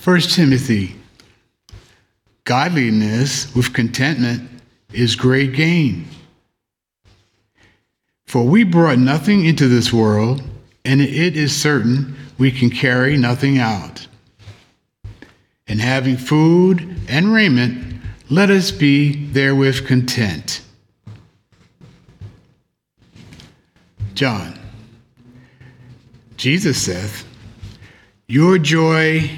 1 0.03 0.19
Timothy 0.21 0.95
Godliness 2.43 3.53
with 3.55 3.73
contentment 3.73 4.49
is 4.93 5.15
great 5.15 5.53
gain. 5.53 6.05
For 8.35 8.43
we 8.43 8.65
brought 8.65 8.99
nothing 8.99 9.45
into 9.45 9.69
this 9.69 9.93
world, 9.93 10.43
and 10.83 10.99
it 10.99 11.37
is 11.37 11.55
certain 11.55 12.17
we 12.37 12.51
can 12.51 12.69
carry 12.69 13.15
nothing 13.15 13.59
out. 13.59 14.07
And 15.67 15.79
having 15.79 16.17
food 16.17 16.99
and 17.07 17.31
raiment, 17.31 18.01
let 18.29 18.49
us 18.49 18.71
be 18.71 19.27
therewith 19.27 19.87
content. 19.87 20.61
John. 24.15 24.59
Jesus 26.35 26.81
saith, 26.81 27.25
Your 28.27 28.57
joy 28.57 29.31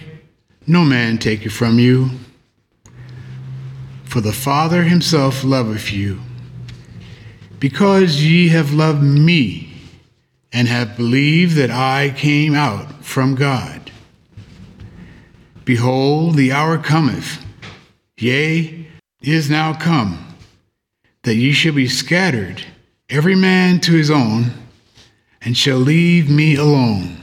no 0.66 0.84
man 0.84 1.20
take 1.20 1.42
taketh 1.42 1.54
from 1.54 1.78
you, 1.78 2.10
for 4.06 4.22
the 4.22 4.34
Father 4.34 4.86
himself 4.86 5.44
loveth 5.44 5.94
you, 5.94 6.20
because 7.60 8.24
ye 8.24 8.50
have 8.50 8.74
loved 8.74 9.02
me, 9.02 9.74
and 10.54 10.68
have 10.68 10.96
believed 10.96 11.56
that 11.56 11.72
I 11.72 12.14
came 12.16 12.56
out 12.56 13.04
from 13.04 13.36
God. 13.36 13.92
Behold, 15.66 16.36
the 16.36 16.52
hour 16.52 16.78
cometh, 16.78 17.46
yea, 18.18 18.88
is 19.22 19.50
now 19.50 19.74
come, 19.74 20.36
that 21.24 21.36
ye 21.36 21.52
shall 21.52 21.74
be 21.74 21.88
scattered, 21.88 22.64
every 23.10 23.36
man 23.36 23.80
to 23.82 23.92
his 23.94 24.10
own 24.10 24.54
and 25.42 25.56
shall 25.56 25.78
leave 25.78 26.30
me 26.30 26.56
alone. 26.56 27.18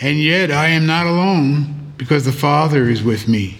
And 0.00 0.18
yet 0.18 0.50
I 0.50 0.68
am 0.68 0.86
not 0.86 1.06
alone, 1.06 1.92
because 1.96 2.24
the 2.24 2.32
Father 2.32 2.88
is 2.88 3.02
with 3.02 3.28
me. 3.28 3.58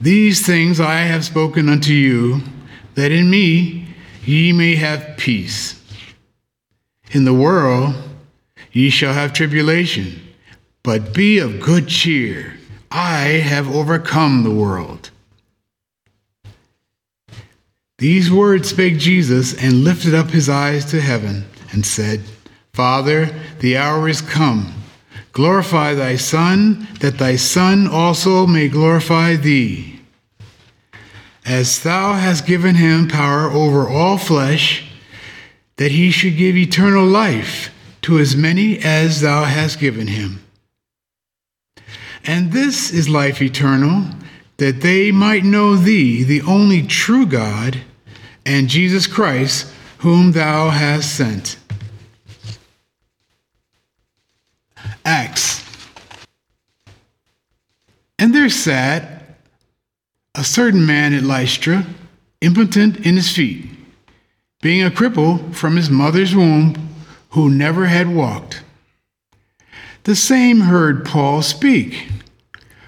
These 0.00 0.44
things 0.44 0.80
I 0.80 0.96
have 0.96 1.24
spoken 1.24 1.68
unto 1.68 1.92
you, 1.92 2.42
that 2.94 3.12
in 3.12 3.30
me 3.30 3.86
ye 4.24 4.52
may 4.52 4.76
have 4.76 5.16
peace. 5.16 5.82
In 7.12 7.24
the 7.24 7.34
world 7.34 7.94
ye 8.72 8.90
shall 8.90 9.12
have 9.12 9.32
tribulation, 9.32 10.20
but 10.82 11.12
be 11.14 11.38
of 11.38 11.60
good 11.60 11.88
cheer. 11.88 12.56
I 12.90 13.22
have 13.22 13.74
overcome 13.74 14.42
the 14.42 14.50
world. 14.50 15.10
These 17.98 18.32
words 18.32 18.70
spake 18.70 18.96
Jesus, 18.96 19.52
and 19.62 19.84
lifted 19.84 20.14
up 20.14 20.30
his 20.30 20.48
eyes 20.48 20.86
to 20.86 21.00
heaven, 21.00 21.44
and 21.70 21.84
said, 21.84 22.22
Father, 22.72 23.28
the 23.58 23.76
hour 23.76 24.08
is 24.08 24.22
come. 24.22 24.72
Glorify 25.32 25.94
thy 25.94 26.16
Son, 26.16 26.88
that 27.00 27.18
thy 27.18 27.36
Son 27.36 27.86
also 27.86 28.46
may 28.46 28.68
glorify 28.68 29.36
thee. 29.36 29.89
As 31.50 31.80
thou 31.80 32.12
hast 32.12 32.46
given 32.46 32.76
him 32.76 33.08
power 33.08 33.50
over 33.50 33.88
all 33.88 34.18
flesh, 34.18 34.84
that 35.78 35.90
he 35.90 36.12
should 36.12 36.36
give 36.36 36.56
eternal 36.56 37.04
life 37.04 37.74
to 38.02 38.20
as 38.20 38.36
many 38.36 38.78
as 38.78 39.20
thou 39.20 39.42
hast 39.42 39.80
given 39.80 40.06
him. 40.06 40.44
And 42.22 42.52
this 42.52 42.92
is 42.92 43.08
life 43.08 43.42
eternal, 43.42 44.04
that 44.58 44.80
they 44.82 45.10
might 45.10 45.42
know 45.42 45.74
thee, 45.74 46.22
the 46.22 46.40
only 46.42 46.82
true 46.82 47.26
God 47.26 47.80
and 48.46 48.68
Jesus 48.68 49.08
Christ, 49.08 49.66
whom 49.98 50.30
thou 50.30 50.70
hast 50.70 51.16
sent. 51.16 51.56
Acts. 55.04 55.64
And 58.20 58.32
there 58.32 58.48
sat 58.48 59.19
a 60.34 60.44
certain 60.44 60.86
man 60.86 61.12
at 61.12 61.22
Lystra, 61.22 61.86
impotent 62.40 63.04
in 63.04 63.16
his 63.16 63.30
feet, 63.30 63.68
being 64.62 64.82
a 64.82 64.90
cripple 64.90 65.54
from 65.54 65.76
his 65.76 65.90
mother's 65.90 66.34
womb, 66.34 66.74
who 67.30 67.48
never 67.48 67.86
had 67.86 68.14
walked. 68.14 68.62
The 70.04 70.16
same 70.16 70.60
heard 70.62 71.04
Paul 71.04 71.42
speak, 71.42 72.08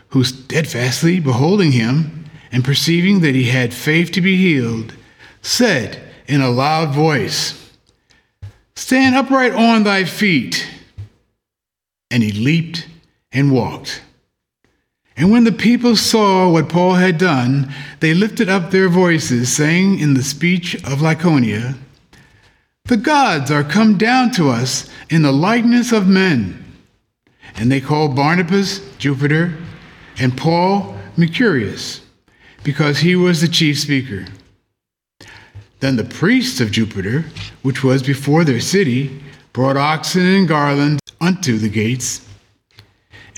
who 0.09 0.24
steadfastly 0.24 1.20
beholding 1.20 1.72
him, 1.72 2.24
and 2.50 2.64
perceiving 2.64 3.20
that 3.20 3.35
he 3.35 3.44
had 3.44 3.72
faith 3.72 4.12
to 4.12 4.20
be 4.20 4.37
healed, 4.37 4.94
said 5.40 6.02
in 6.26 6.40
a 6.40 6.50
loud 6.50 6.94
voice, 6.94 7.59
Stand 8.74 9.14
upright 9.14 9.52
on 9.52 9.85
thy 9.85 10.05
feet. 10.05 10.66
And 12.11 12.22
he 12.22 12.33
leaped 12.33 12.87
and 13.31 13.52
walked. 13.52 14.02
And 15.22 15.30
when 15.30 15.44
the 15.44 15.52
people 15.52 15.94
saw 15.94 16.50
what 16.50 16.68
Paul 16.68 16.94
had 16.94 17.16
done, 17.16 17.72
they 18.00 18.12
lifted 18.12 18.48
up 18.48 18.72
their 18.72 18.88
voices, 18.88 19.52
saying 19.52 20.00
in 20.00 20.14
the 20.14 20.22
speech 20.24 20.74
of 20.82 20.98
Lycaonia, 20.98 21.76
The 22.87 22.96
gods 22.96 23.48
are 23.48 23.62
come 23.62 23.96
down 23.96 24.32
to 24.32 24.50
us 24.50 24.90
in 25.11 25.22
the 25.22 25.30
likeness 25.30 25.92
of 25.92 26.08
men. 26.08 26.64
And 27.54 27.70
they 27.70 27.80
called 27.80 28.16
Barnabas 28.16 28.80
Jupiter 28.98 29.56
and 30.18 30.37
Paul 30.37 30.96
Mercurius, 31.16 32.00
because 32.64 32.98
he 32.98 33.14
was 33.14 33.42
the 33.42 33.46
chief 33.46 33.78
speaker. 33.78 34.26
Then 35.78 35.94
the 35.94 36.02
priests 36.02 36.61
of 36.61 36.72
Jupiter, 36.72 37.26
which 37.62 37.85
was 37.85 38.02
before 38.02 38.42
their 38.42 38.58
city, 38.58 39.22
brought 39.52 39.76
oxen 39.76 40.26
and 40.26 40.48
garlands 40.48 41.00
unto 41.20 41.58
the 41.58 41.68
gates, 41.68 42.26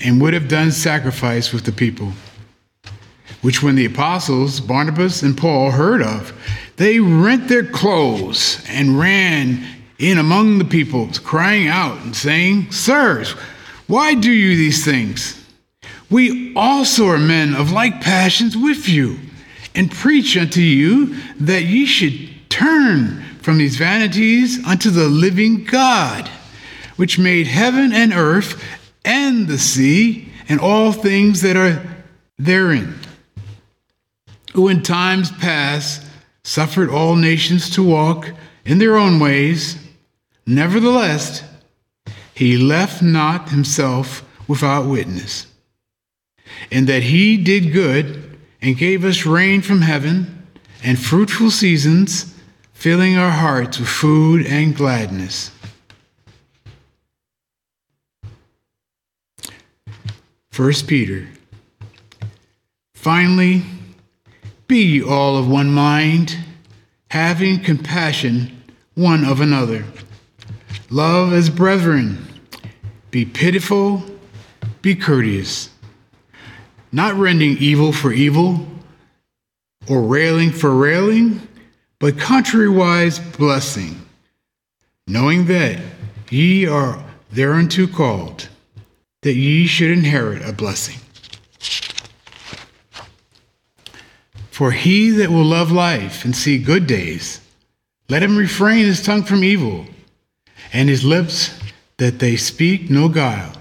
and 0.03 0.21
would 0.21 0.33
have 0.33 0.47
done 0.47 0.71
sacrifice 0.71 1.53
with 1.53 1.65
the 1.65 1.71
people. 1.71 2.11
Which 3.41 3.61
when 3.61 3.75
the 3.75 3.85
apostles, 3.85 4.59
Barnabas 4.59 5.21
and 5.21 5.37
Paul, 5.37 5.71
heard 5.71 6.01
of, 6.01 6.33
they 6.77 6.99
rent 6.99 7.47
their 7.47 7.65
clothes 7.65 8.63
and 8.67 8.99
ran 8.99 9.65
in 9.97 10.17
among 10.17 10.57
the 10.57 10.65
people, 10.65 11.09
crying 11.23 11.67
out 11.67 11.97
and 11.99 12.15
saying, 12.15 12.71
Sirs, 12.71 13.31
why 13.87 14.13
do 14.13 14.31
you 14.31 14.55
these 14.55 14.83
things? 14.83 15.41
We 16.09 16.53
also 16.55 17.07
are 17.07 17.17
men 17.17 17.55
of 17.55 17.71
like 17.71 18.01
passions 18.01 18.57
with 18.57 18.89
you, 18.89 19.17
and 19.73 19.91
preach 19.91 20.35
unto 20.37 20.61
you 20.61 21.15
that 21.39 21.63
ye 21.63 21.85
should 21.85 22.35
Turn 22.55 23.21
from 23.41 23.57
these 23.57 23.75
vanities 23.75 24.65
unto 24.65 24.89
the 24.89 25.09
living 25.09 25.65
God, 25.65 26.29
which 26.95 27.19
made 27.19 27.47
heaven 27.47 27.91
and 27.91 28.13
earth 28.13 28.63
and 29.05 29.47
the 29.47 29.57
sea 29.57 30.29
and 30.49 30.59
all 30.59 30.91
things 30.91 31.41
that 31.41 31.55
are 31.55 31.81
therein, 32.37 32.95
who 34.53 34.67
in 34.67 34.81
times 34.81 35.31
past 35.31 36.05
suffered 36.43 36.89
all 36.89 37.15
nations 37.15 37.69
to 37.71 37.83
walk 37.83 38.31
in 38.65 38.77
their 38.77 38.97
own 38.97 39.19
ways. 39.19 39.77
Nevertheless, 40.45 41.43
he 42.33 42.57
left 42.57 43.01
not 43.01 43.49
himself 43.49 44.23
without 44.47 44.85
witness, 44.85 45.47
in 46.69 46.85
that 46.85 47.03
he 47.03 47.37
did 47.37 47.71
good 47.71 48.37
and 48.61 48.77
gave 48.77 49.05
us 49.05 49.25
rain 49.25 49.61
from 49.61 49.81
heaven 49.81 50.47
and 50.83 50.99
fruitful 50.99 51.49
seasons 51.49 52.35
filling 52.73 53.17
our 53.17 53.31
hearts 53.31 53.79
with 53.79 53.87
food 53.87 54.45
and 54.45 54.75
gladness. 54.75 55.49
First 60.55 60.87
Peter. 60.87 61.27
Finally, 62.93 63.63
be 64.69 64.85
ye 64.85 65.03
all 65.03 65.35
of 65.35 65.49
one 65.49 65.69
mind, 65.69 66.37
having 67.11 67.59
compassion 67.59 68.63
one 68.93 69.25
of 69.25 69.41
another. 69.41 69.83
Love 70.89 71.33
as 71.33 71.49
brethren. 71.49 72.25
Be 73.11 73.25
pitiful, 73.25 74.01
be 74.81 74.95
courteous, 74.95 75.71
not 76.89 77.15
rending 77.15 77.57
evil 77.57 77.91
for 77.91 78.13
evil, 78.13 78.65
or 79.89 80.03
railing 80.03 80.51
for 80.51 80.73
railing 80.73 81.45
but 81.99 82.13
contrariwise 82.15 83.19
blessing, 83.37 84.05
knowing 85.05 85.47
that 85.47 85.81
ye 86.29 86.65
are 86.65 87.03
thereunto 87.33 87.87
called, 87.87 88.47
that 89.25 89.33
ye 89.33 89.65
should 89.65 89.89
inherit 89.89 90.47
a 90.47 90.53
blessing. 90.53 90.99
For 94.51 94.69
he 94.69 95.09
that 95.09 95.31
will 95.31 95.43
love 95.43 95.71
life 95.71 96.23
and 96.23 96.35
see 96.35 96.59
good 96.59 96.85
days, 96.85 97.41
let 98.07 98.21
him 98.21 98.37
refrain 98.37 98.85
his 98.85 99.01
tongue 99.03 99.23
from 99.23 99.43
evil, 99.43 99.87
and 100.71 100.87
his 100.87 101.03
lips 101.03 101.59
that 101.97 102.19
they 102.19 102.35
speak 102.35 102.91
no 102.91 103.09
guile. 103.09 103.53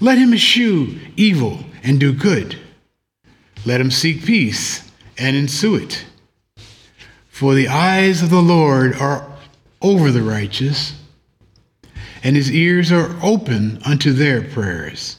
Let 0.00 0.18
him 0.18 0.34
eschew 0.34 0.98
evil 1.16 1.60
and 1.84 2.00
do 2.00 2.12
good. 2.12 2.58
Let 3.64 3.80
him 3.80 3.92
seek 3.92 4.24
peace 4.24 4.90
and 5.16 5.36
ensue 5.36 5.76
it. 5.76 6.04
For 7.28 7.54
the 7.54 7.68
eyes 7.68 8.22
of 8.22 8.30
the 8.30 8.42
Lord 8.42 8.96
are 8.96 9.24
over 9.80 10.10
the 10.10 10.22
righteous, 10.22 10.97
and 12.22 12.36
his 12.36 12.50
ears 12.50 12.90
are 12.92 13.16
open 13.22 13.80
unto 13.84 14.12
their 14.12 14.42
prayers. 14.42 15.16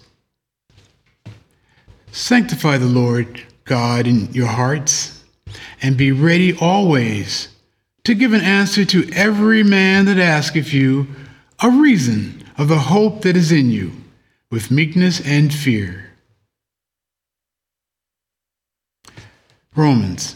Sanctify 2.12 2.78
the 2.78 2.86
Lord 2.86 3.42
God 3.66 4.08
in 4.08 4.34
your 4.34 4.48
hearts, 4.48 5.24
and 5.82 5.96
be 5.96 6.12
ready 6.12 6.58
always 6.58 7.50
to 8.04 8.16
give 8.16 8.34
an 8.34 8.42
answer 8.42 8.84
to 8.86 9.10
every 9.14 9.64
man 9.64 10.06
that 10.06 10.18
asketh 10.18 10.74
you 10.74 11.08
a 11.62 11.70
reason 11.70 12.44
of 12.58 12.68
the 12.68 12.80
hope 12.80 13.22
that 13.22 13.38
is 13.38 13.52
in 13.52 13.70
you, 13.70 13.92
with 14.50 14.72
meekness 14.72 15.22
and 15.26 15.54
fear. 15.54 16.10
Romans. 19.76 20.36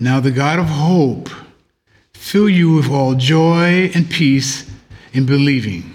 Now 0.00 0.20
the 0.20 0.30
God 0.30 0.58
of 0.58 0.66
hope 0.66 1.28
fill 2.26 2.48
you 2.48 2.74
with 2.74 2.90
all 2.90 3.14
joy 3.14 3.88
and 3.94 4.10
peace 4.10 4.68
in 5.12 5.24
believing, 5.24 5.94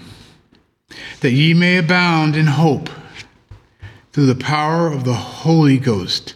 that 1.20 1.32
ye 1.32 1.52
may 1.52 1.76
abound 1.76 2.34
in 2.34 2.46
hope 2.46 2.88
through 4.12 4.24
the 4.24 4.34
power 4.34 4.86
of 4.86 5.04
the 5.04 5.12
Holy 5.12 5.76
Ghost. 5.76 6.34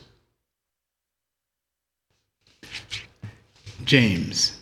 James. 3.86 4.60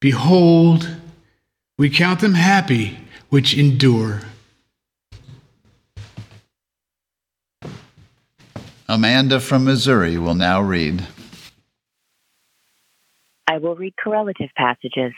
Behold, 0.00 0.96
we 1.78 1.88
count 1.88 2.18
them 2.18 2.34
happy 2.34 2.98
which 3.28 3.56
endure. 3.56 4.22
Amanda 8.88 9.38
from 9.38 9.64
Missouri 9.64 10.18
will 10.18 10.34
now 10.34 10.60
read. 10.60 11.06
I 13.48 13.58
will 13.58 13.76
read 13.76 13.94
correlative 14.02 14.50
passages 14.56 15.12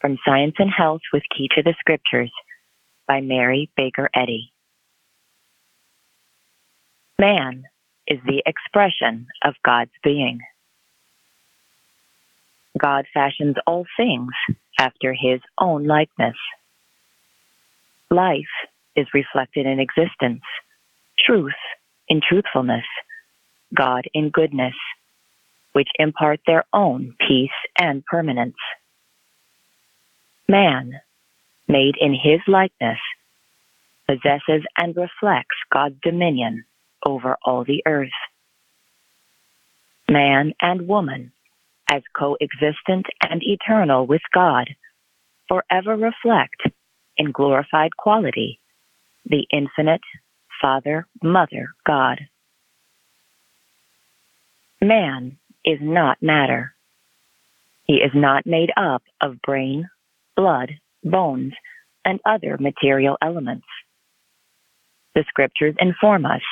from 0.00 0.18
Science 0.26 0.54
and 0.58 0.70
Health 0.70 1.00
with 1.12 1.22
Key 1.36 1.48
to 1.54 1.62
the 1.62 1.74
Scriptures 1.78 2.32
by 3.06 3.20
Mary 3.20 3.70
Baker 3.76 4.10
Eddy. 4.14 4.52
Man 7.18 7.64
is 8.06 8.18
the 8.26 8.42
expression 8.44 9.26
of 9.44 9.54
God's 9.64 9.92
being. 10.02 10.40
God 12.78 13.06
fashions 13.14 13.56
all 13.66 13.86
things 13.96 14.32
after 14.78 15.14
his 15.14 15.40
own 15.58 15.86
likeness. 15.86 16.36
Life 18.10 18.44
is 18.96 19.06
reflected 19.14 19.66
in 19.66 19.80
existence, 19.80 20.42
truth 21.18 21.52
in 22.08 22.20
truthfulness, 22.26 22.84
God 23.74 24.04
in 24.12 24.30
goodness, 24.30 24.74
which 25.72 25.88
impart 25.98 26.40
their 26.46 26.64
own 26.72 27.14
peace 27.26 27.50
and 27.78 28.04
permanence. 28.04 28.56
Man, 30.48 31.00
made 31.68 31.94
in 32.00 32.12
his 32.12 32.40
likeness, 32.46 32.98
possesses 34.06 34.62
and 34.76 34.96
reflects 34.96 35.56
God's 35.72 35.96
dominion 36.02 36.64
over 37.06 37.36
all 37.44 37.64
the 37.64 37.82
earth. 37.86 38.10
Man 40.08 40.52
and 40.60 40.86
woman, 40.86 41.32
as 41.88 42.02
coexistent 42.16 43.06
and 43.22 43.42
eternal 43.42 44.06
with 44.06 44.22
God, 44.34 44.68
forever 45.48 45.96
reflect 45.96 46.62
in 47.16 47.32
glorified 47.32 47.96
quality 47.96 48.58
the 49.24 49.46
infinite 49.52 50.02
Father, 50.60 51.06
Mother, 51.22 51.70
God. 51.86 52.20
Man 54.80 55.38
is 55.64 55.78
not 55.80 56.22
matter. 56.22 56.74
He 57.84 57.94
is 57.94 58.12
not 58.14 58.46
made 58.46 58.70
up 58.76 59.02
of 59.20 59.42
brain, 59.42 59.88
blood, 60.36 60.70
bones, 61.04 61.52
and 62.04 62.20
other 62.24 62.56
material 62.58 63.16
elements. 63.22 63.66
The 65.14 65.24
scriptures 65.28 65.74
inform 65.78 66.24
us 66.24 66.42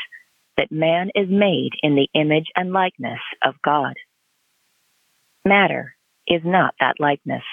that 0.57 0.71
man 0.71 1.11
is 1.15 1.29
made 1.29 1.71
in 1.83 1.95
the 1.95 2.09
image 2.15 2.47
and 2.55 2.73
likeness 2.73 3.21
of 3.45 3.55
God. 3.65 3.95
Matter 5.45 5.95
is 6.27 6.43
not 6.45 6.75
that 6.81 7.01
likeness. 7.01 7.45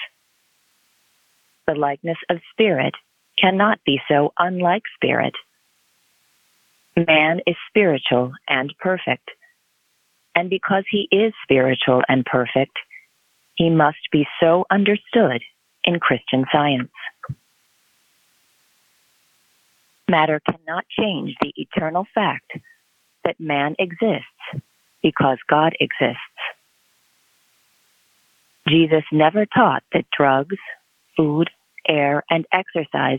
The 1.66 1.74
likeness 1.74 2.18
of 2.28 2.38
spirit 2.52 2.94
cannot 3.40 3.78
be 3.84 4.00
so 4.08 4.32
unlike 4.38 4.82
spirit 4.94 5.34
Man 7.06 7.40
is 7.46 7.54
spiritual 7.68 8.32
and 8.48 8.74
perfect. 8.80 9.30
And 10.38 10.48
because 10.48 10.84
he 10.88 11.08
is 11.10 11.32
spiritual 11.42 12.02
and 12.08 12.24
perfect, 12.24 12.78
he 13.56 13.70
must 13.70 13.98
be 14.12 14.24
so 14.40 14.66
understood 14.70 15.42
in 15.82 15.98
Christian 15.98 16.44
science. 16.52 16.92
Matter 20.08 20.40
cannot 20.48 20.84
change 20.96 21.34
the 21.40 21.52
eternal 21.56 22.06
fact 22.14 22.52
that 23.24 23.40
man 23.40 23.74
exists 23.80 24.62
because 25.02 25.38
God 25.50 25.74
exists. 25.80 26.20
Jesus 28.68 29.02
never 29.10 29.44
taught 29.44 29.82
that 29.92 30.06
drugs, 30.16 30.56
food, 31.16 31.50
air, 31.88 32.22
and 32.30 32.46
exercise 32.52 33.18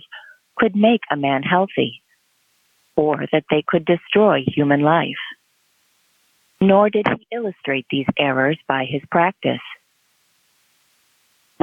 could 0.57 0.73
make 0.73 1.01
a 1.11 1.17
man 1.17 1.43
healthy 1.43 2.01
or 2.95 3.25
that 3.33 3.43
they 3.51 3.61
could 3.67 3.83
destroy 3.83 4.45
human 4.47 4.83
life. 4.83 5.19
Nor 6.61 6.89
did 6.89 7.07
he 7.07 7.35
illustrate 7.35 7.85
these 7.89 8.07
errors 8.17 8.59
by 8.67 8.85
his 8.85 9.01
practice. 9.09 9.61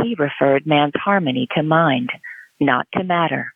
He 0.02 0.16
referred 0.18 0.66
man's 0.66 0.94
harmony 0.94 1.48
to 1.54 1.62
mind, 1.62 2.10
not 2.60 2.86
to 2.94 3.04
matter, 3.04 3.52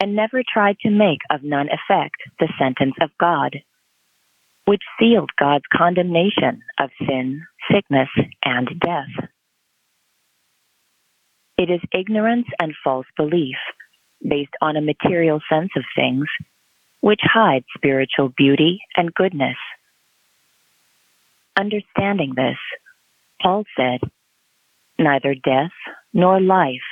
and 0.00 0.14
never 0.14 0.42
tried 0.42 0.78
to 0.80 0.90
make 0.90 1.20
of 1.30 1.42
none 1.42 1.68
effect 1.68 2.16
the 2.38 2.48
sentence 2.58 2.94
of 3.00 3.10
God, 3.18 3.56
which 4.64 4.82
sealed 4.98 5.30
God's 5.38 5.64
condemnation 5.74 6.62
of 6.78 6.90
sin, 7.06 7.46
sickness, 7.70 8.08
and 8.44 8.68
death. 8.80 9.28
It 11.56 11.70
is 11.70 11.80
ignorance 11.92 12.46
and 12.60 12.74
false 12.84 13.06
belief, 13.16 13.56
based 14.22 14.54
on 14.60 14.76
a 14.76 14.80
material 14.80 15.40
sense 15.50 15.70
of 15.76 15.84
things, 15.96 16.26
which 17.00 17.20
hides 17.22 17.66
spiritual 17.76 18.32
beauty 18.36 18.80
and 18.96 19.14
goodness. 19.14 19.56
Understanding 21.58 22.34
this, 22.36 22.56
Paul 23.42 23.64
said, 23.76 24.00
Neither 24.98 25.34
death, 25.34 25.72
nor 26.12 26.40
life, 26.40 26.86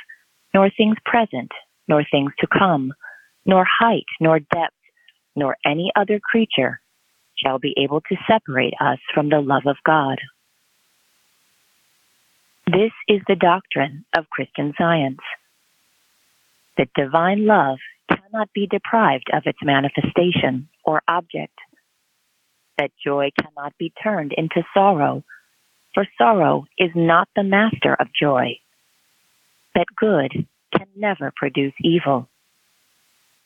nor 0.53 0.69
things 0.69 0.97
present, 1.05 1.51
nor 1.87 2.03
things 2.09 2.31
to 2.39 2.47
come, 2.47 2.91
nor 3.45 3.65
height, 3.65 4.05
nor 4.19 4.39
depth, 4.39 4.75
nor 5.35 5.55
any 5.65 5.91
other 5.95 6.19
creature 6.19 6.81
shall 7.37 7.59
be 7.59 7.73
able 7.77 8.01
to 8.01 8.15
separate 8.29 8.73
us 8.81 8.97
from 9.13 9.29
the 9.29 9.39
love 9.39 9.63
of 9.67 9.77
God. 9.85 10.17
This 12.65 12.91
is 13.07 13.21
the 13.27 13.35
doctrine 13.35 14.03
of 14.17 14.29
Christian 14.29 14.73
science 14.77 15.21
that 16.77 16.89
divine 16.93 17.45
love 17.45 17.77
cannot 18.09 18.51
be 18.53 18.67
deprived 18.67 19.29
of 19.33 19.43
its 19.45 19.59
manifestation 19.63 20.67
or 20.83 21.01
object, 21.07 21.57
that 22.77 22.91
joy 23.03 23.31
cannot 23.39 23.77
be 23.77 23.91
turned 24.01 24.33
into 24.37 24.63
sorrow, 24.73 25.23
for 25.93 26.05
sorrow 26.17 26.65
is 26.77 26.91
not 26.95 27.27
the 27.35 27.43
master 27.43 27.95
of 27.99 28.07
joy, 28.19 28.59
that 29.75 29.87
good 29.95 30.47
can 30.75 30.87
never 30.95 31.31
produce 31.35 31.73
evil, 31.81 32.29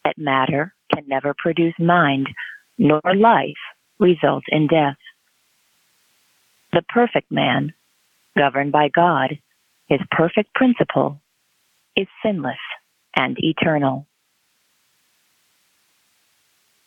that 0.03 0.17
matter 0.17 0.73
can 0.93 1.05
never 1.07 1.33
produce 1.37 1.75
mind, 1.79 2.27
nor 2.77 3.01
life 3.15 3.53
result 3.99 4.43
in 4.49 4.67
death. 4.67 4.97
The 6.73 6.81
perfect 6.87 7.31
man, 7.31 7.73
governed 8.37 8.71
by 8.71 8.89
God, 8.89 9.39
his 9.87 9.99
perfect 10.09 10.53
principle, 10.55 11.21
is 11.95 12.07
sinless 12.23 12.55
and 13.15 13.37
eternal. 13.39 14.07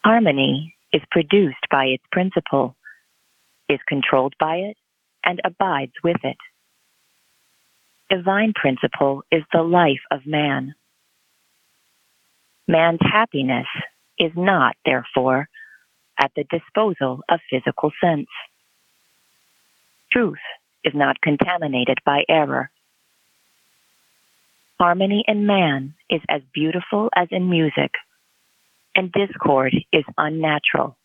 Harmony 0.03 0.75
is 0.95 1.03
produced 1.11 1.67
by 1.71 1.87
its 1.87 2.05
principle, 2.13 2.77
is 3.69 3.81
controlled 3.89 4.35
by 4.39 4.57
it, 4.57 4.77
and 5.27 5.41
abides 5.45 5.93
with 6.05 6.19
it. 6.23 6.37
Divine 8.09 8.53
principle 8.55 9.25
is 9.33 9.43
the 9.53 9.63
life 9.63 10.03
of 10.13 10.25
man. 10.25 10.75
Man's 12.69 13.01
happiness 13.03 13.67
is 14.19 14.31
not, 14.37 14.77
therefore, 14.85 15.49
at 16.19 16.31
the 16.37 16.45
disposal 16.45 17.23
of 17.29 17.41
physical 17.51 17.91
sense. 18.03 18.29
Truth 20.13 20.39
is 20.85 20.95
not 20.95 21.21
contaminated 21.21 21.99
by 22.07 22.23
error. 22.29 22.71
Harmony 24.79 25.25
in 25.27 25.47
man 25.47 25.95
is 26.09 26.21
as 26.29 26.43
beautiful 26.53 27.09
as 27.17 27.29
in 27.33 27.51
music, 27.51 27.91
and 28.95 29.13
discord 29.13 29.75
is 29.93 30.05
unnatural, 30.17 30.97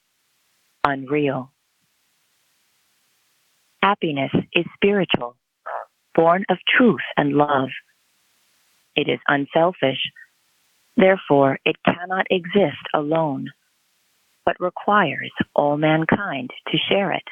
unreal. 0.84 1.52
Happiness 3.82 4.32
is 4.54 4.66
spiritual, 4.76 5.36
born 6.14 6.46
of 6.50 6.58
truth 6.78 7.02
and 7.18 7.34
love. 7.34 7.70
It 8.96 9.08
is 9.10 9.20
unselfish, 9.28 10.00
therefore, 10.98 11.60
it 11.66 11.78
cannot 11.86 12.28
exist 12.30 12.84
alone, 12.94 13.48
but 14.46 14.60
requires 14.60 15.32
all 15.56 15.78
mankind 15.78 16.50
to 16.68 16.78
share 16.90 17.12
it. 17.14 17.24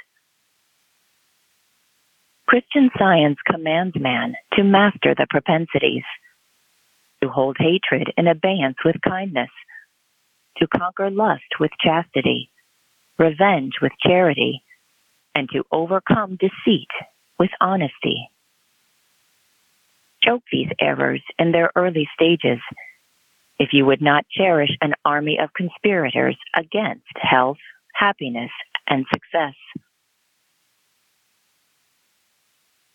Christian 2.47 2.89
science 2.97 3.37
commands 3.45 3.95
man 3.99 4.35
to 4.53 4.63
master 4.63 5.13
the 5.13 5.27
propensities, 5.29 6.03
to 7.21 7.27
hold 7.27 7.57
hatred 7.59 8.13
in 8.15 8.27
abeyance 8.27 8.77
with 8.85 8.95
kindness, 9.05 9.49
to 10.57 10.67
conquer 10.67 11.09
lust 11.09 11.59
with 11.59 11.71
chastity, 11.83 12.49
revenge 13.17 13.73
with 13.81 13.91
charity, 14.05 14.63
and 15.35 15.49
to 15.49 15.63
overcome 15.71 16.37
deceit 16.37 16.89
with 17.39 17.51
honesty. 17.61 18.29
Choke 20.23 20.43
these 20.51 20.69
errors 20.79 21.21
in 21.37 21.51
their 21.51 21.71
early 21.75 22.07
stages 22.15 22.59
if 23.59 23.69
you 23.71 23.85
would 23.85 24.01
not 24.01 24.25
cherish 24.29 24.71
an 24.81 24.93
army 25.05 25.39
of 25.41 25.53
conspirators 25.53 26.37
against 26.55 27.05
health, 27.15 27.57
happiness, 27.93 28.51
and 28.87 29.05
success. 29.13 29.55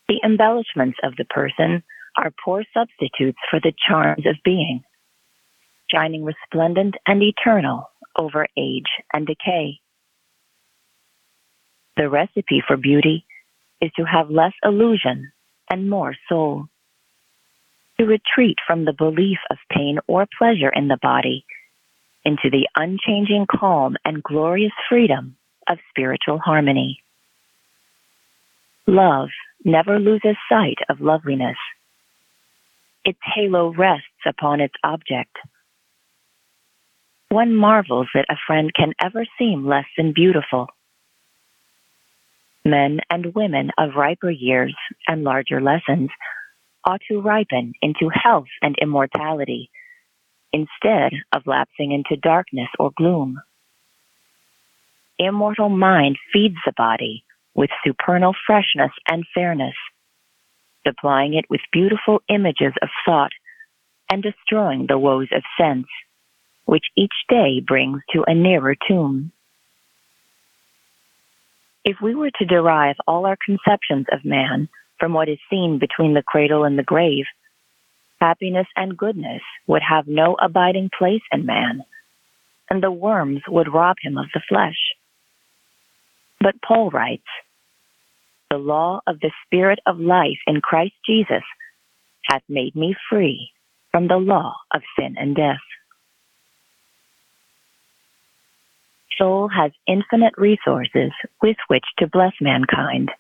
The 0.09 0.21
embellishments 0.25 0.99
of 1.03 1.17
the 1.17 1.25
person 1.25 1.83
are 2.17 2.33
poor 2.45 2.65
substitutes 2.75 3.39
for 3.51 3.61
the 3.61 3.73
charms 3.89 4.27
of 4.27 4.37
being, 4.45 4.83
shining 5.93 6.25
resplendent 6.25 6.95
and 7.07 7.23
eternal 7.23 7.91
over 8.19 8.47
age 8.57 8.91
and 9.13 9.27
decay. 9.27 9.81
The 11.97 12.09
recipe 12.09 12.63
for 12.67 12.77
beauty 12.77 13.27
is 13.81 13.91
to 13.97 14.05
have 14.05 14.31
less 14.31 14.53
illusion 14.65 15.33
and 15.69 15.91
more 15.91 16.15
soul. 16.29 16.67
To 17.99 18.07
retreat 18.07 18.57
from 18.67 18.85
the 18.85 18.95
belief 18.97 19.39
of 19.51 19.59
pain 19.71 19.99
or 20.07 20.27
pleasure 20.39 20.71
in 20.71 20.89
the 20.89 20.99
body 21.01 21.45
into 22.25 22.51
the 22.51 22.69
unchanging 22.77 23.47
calm 23.51 23.97
and 24.05 24.23
glorious 24.23 24.73
freedom 24.89 25.37
of 25.69 25.79
spiritual 25.91 26.39
harmony. 26.39 27.03
Love 28.87 29.29
never 29.65 29.99
loses 29.99 30.37
sight 30.49 30.79
of 30.89 31.01
loveliness. 31.01 31.57
Its 33.05 33.19
halo 33.35 33.73
rests 33.73 34.07
upon 34.27 34.61
its 34.61 34.75
object. 34.85 35.37
One 37.33 37.57
marvels 37.57 38.09
that 38.13 38.27
a 38.29 38.37
friend 38.47 38.71
can 38.75 38.93
ever 39.01 39.25
seem 39.39 39.67
less 39.67 39.87
than 39.97 40.13
beautiful. 40.13 40.67
Men 42.63 43.01
and 43.09 43.35
women 43.35 43.71
of 43.79 43.95
riper 43.97 44.29
years 44.29 44.77
and 45.09 45.25
larger 45.25 45.59
lessons 45.63 46.11
ought 46.85 47.01
to 47.09 47.23
ripen 47.23 47.73
into 47.81 48.11
health 48.13 48.51
and 48.61 48.77
immortality 48.79 49.71
instead 50.53 51.13
of 51.33 51.47
lapsing 51.47 51.93
into 51.93 52.21
darkness 52.21 52.69
or 52.79 52.91
gloom. 52.99 53.41
Immortal 55.19 55.71
mind 55.71 56.19
feeds 56.35 56.59
the 56.67 56.75
body 56.77 57.25
with 57.55 57.71
supernal 57.83 58.35
freshness 58.47 58.93
and 59.11 59.25
fairness, 59.35 59.77
supplying 60.87 61.33
it 61.33 61.47
with 61.49 61.63
beautiful 61.73 62.21
images 62.29 62.75
of 62.83 62.91
thought 63.07 63.33
and 64.11 64.23
destroying 64.23 64.85
the 64.87 64.99
woes 64.99 65.29
of 65.35 65.43
sense, 65.59 65.87
which 66.65 66.85
each 66.97 67.13
day 67.29 67.61
brings 67.67 68.01
to 68.13 68.25
a 68.27 68.35
nearer 68.35 68.75
tomb. 68.89 69.33
If 71.85 71.97
we 72.01 72.15
were 72.15 72.31
to 72.39 72.45
derive 72.45 72.97
all 73.07 73.27
our 73.27 73.37
conceptions 73.45 74.07
of 74.13 74.25
man 74.25 74.69
from 75.01 75.13
what 75.13 75.29
is 75.29 75.39
seen 75.51 75.79
between 75.81 76.15
the 76.15 76.23
cradle 76.23 76.65
and 76.65 76.79
the 76.79 76.85
grave, 76.85 77.25
happiness 78.21 78.69
and 78.77 78.97
goodness 78.97 79.43
would 79.67 79.83
have 79.83 80.07
no 80.07 80.37
abiding 80.41 80.91
place 80.97 81.23
in 81.33 81.45
man, 81.45 81.83
and 82.71 82.83
the 82.83 82.93
worms 82.93 83.41
would 83.49 83.73
rob 83.73 83.97
him 84.01 84.17
of 84.17 84.27
the 84.33 84.41
flesh. 84.49 84.79
But 86.41 86.55
Paul 86.67 86.91
writes, 86.91 87.27
The 88.49 88.59
law 88.59 89.01
of 89.07 89.19
the 89.19 89.33
Spirit 89.45 89.81
of 89.87 89.99
life 89.99 90.39
in 90.47 90.61
Christ 90.61 90.95
Jesus 91.05 91.43
hath 92.25 92.43
made 92.49 92.77
me 92.77 92.95
free 93.11 93.51
from 93.91 94.07
the 94.07 94.17
law 94.17 94.55
of 94.73 94.83
sin 94.99 95.17
and 95.19 95.35
death. 95.35 95.67
Soul 99.19 99.49
has 99.49 99.73
infinite 99.87 100.35
resources 100.37 101.13
with 101.41 101.57
which 101.69 101.85
to 101.99 102.07
bless 102.07 102.33
mankind, 102.41 103.11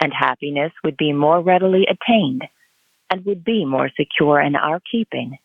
and 0.00 0.12
happiness 0.12 0.72
would 0.84 0.96
be 0.96 1.12
more 1.12 1.40
readily 1.40 1.86
attained 1.88 2.42
and 3.10 3.24
would 3.24 3.44
be 3.44 3.64
more 3.64 3.90
secure 3.96 4.40
in 4.40 4.56
our 4.56 4.80
keeping 4.90 5.38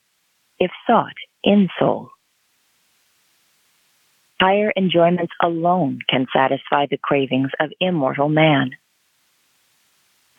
if 0.59 0.71
sought 0.85 1.15
in 1.43 1.69
soul. 1.79 2.09
Higher 4.39 4.71
enjoyments 4.77 5.33
alone 5.41 5.99
can 6.09 6.27
satisfy 6.31 6.85
the 6.85 6.97
cravings 6.97 7.49
of 7.59 7.71
immortal 7.79 8.29
man. 8.29 8.71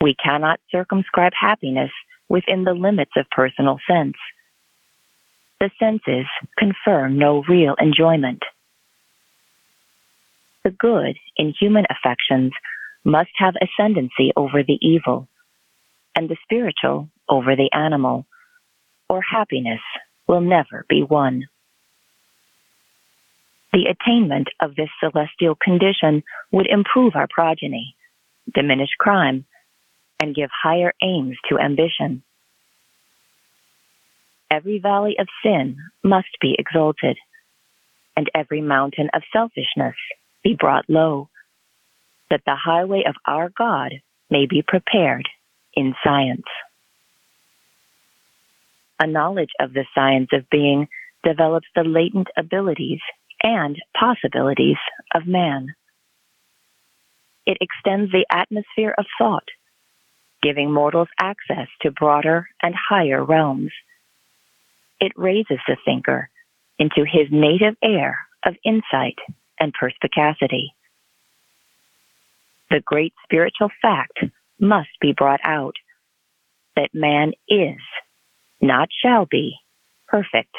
We 0.00 0.14
cannot 0.14 0.61
circumscribe 0.70 1.32
happiness 1.38 1.90
within 2.28 2.64
the 2.64 2.74
limits 2.74 3.12
of 3.16 3.28
personal 3.30 3.78
sense. 3.90 4.14
The 5.59 5.70
senses 5.80 6.26
confer 6.56 7.09
no 7.09 7.42
real 7.48 7.74
enjoyment. 7.80 8.42
The 10.68 10.74
good 10.74 11.16
in 11.38 11.54
human 11.58 11.86
affections 11.88 12.52
must 13.02 13.30
have 13.38 13.54
ascendancy 13.56 14.32
over 14.36 14.62
the 14.62 14.76
evil, 14.82 15.26
and 16.14 16.28
the 16.28 16.36
spiritual 16.42 17.08
over 17.26 17.56
the 17.56 17.70
animal, 17.72 18.26
or 19.08 19.22
happiness 19.22 19.80
will 20.26 20.42
never 20.42 20.84
be 20.86 21.02
won. 21.02 21.46
The 23.72 23.86
attainment 23.86 24.48
of 24.60 24.74
this 24.74 24.90
celestial 25.00 25.54
condition 25.54 26.22
would 26.52 26.66
improve 26.66 27.16
our 27.16 27.28
progeny, 27.30 27.96
diminish 28.54 28.90
crime, 28.98 29.46
and 30.20 30.34
give 30.34 30.50
higher 30.52 30.92
aims 31.02 31.38
to 31.48 31.58
ambition. 31.58 32.22
Every 34.50 34.80
valley 34.80 35.16
of 35.18 35.28
sin 35.42 35.78
must 36.04 36.36
be 36.42 36.56
exalted, 36.58 37.16
and 38.14 38.30
every 38.34 38.60
mountain 38.60 39.08
of 39.14 39.22
selfishness 39.32 39.96
be 40.49 40.57
brought 40.59 40.88
low, 40.88 41.28
that 42.30 42.40
the 42.46 42.57
highway 42.57 43.03
of 43.07 43.14
our 43.26 43.51
God 43.51 43.92
may 44.30 44.46
be 44.46 44.62
prepared 44.66 45.28
in 45.74 45.94
science. 46.03 46.46
A 48.99 49.07
knowledge 49.07 49.51
of 49.61 49.74
the 49.74 49.84
science 49.94 50.30
of 50.32 50.49
being 50.51 50.88
develops 51.22 51.66
the 51.74 51.84
latent 51.84 52.28
abilities 52.36 53.01
and 53.42 53.76
possibilities 53.99 54.78
of 55.14 55.26
man. 55.26 55.74
It 57.46 57.59
extends 57.61 58.11
the 58.11 58.26
atmosphere 58.30 58.94
of 58.96 59.05
thought, 59.18 59.49
giving 60.42 60.72
mortals 60.72 61.09
access 61.20 61.68
to 61.82 61.90
broader 61.90 62.49
and 62.62 62.74
higher 62.74 63.22
realms. 63.22 63.72
It 64.99 65.12
raises 65.14 65.61
the 65.68 65.76
thinker 65.84 66.30
into 66.78 67.05
his 67.05 67.28
native 67.30 67.76
air 67.82 68.18
of 68.44 68.55
insight 68.64 69.18
and 69.61 69.72
perspicacity. 69.72 70.74
The 72.70 72.80
great 72.84 73.14
spiritual 73.24 73.70
fact 73.80 74.18
must 74.61 74.90
be 75.00 75.12
brought 75.16 75.40
out 75.42 75.76
that 76.76 76.90
man 76.92 77.32
is, 77.48 77.80
not 78.61 78.88
shall 79.02 79.26
be, 79.26 79.56
perfect 80.09 80.54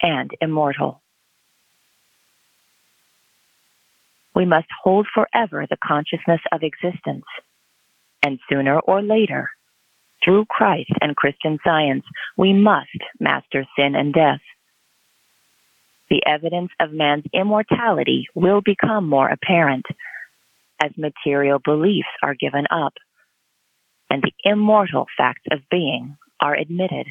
and 0.00 0.30
immortal. 0.40 1.02
we 4.34 4.46
must 4.46 4.68
hold 4.82 5.06
forever 5.12 5.66
the 5.68 5.76
consciousness 5.82 6.40
of 6.52 6.62
existence. 6.62 7.24
And 8.22 8.38
sooner 8.50 8.78
or 8.80 9.02
later, 9.02 9.50
through 10.24 10.46
Christ 10.46 10.92
and 11.00 11.16
Christian 11.16 11.58
science, 11.64 12.04
we 12.36 12.52
must 12.52 12.88
master 13.18 13.64
sin 13.76 13.94
and 13.94 14.12
death. 14.12 14.40
The 16.10 16.22
evidence 16.26 16.70
of 16.80 16.92
man's 16.92 17.24
immortality 17.32 18.26
will 18.34 18.60
become 18.60 19.08
more 19.08 19.28
apparent 19.28 19.86
as 20.82 20.90
material 20.96 21.60
beliefs 21.64 22.08
are 22.22 22.34
given 22.34 22.66
up 22.70 22.94
and 24.10 24.22
the 24.22 24.32
immortal 24.50 25.06
facts 25.16 25.44
of 25.52 25.60
being 25.70 26.16
are 26.40 26.56
admitted. 26.56 27.06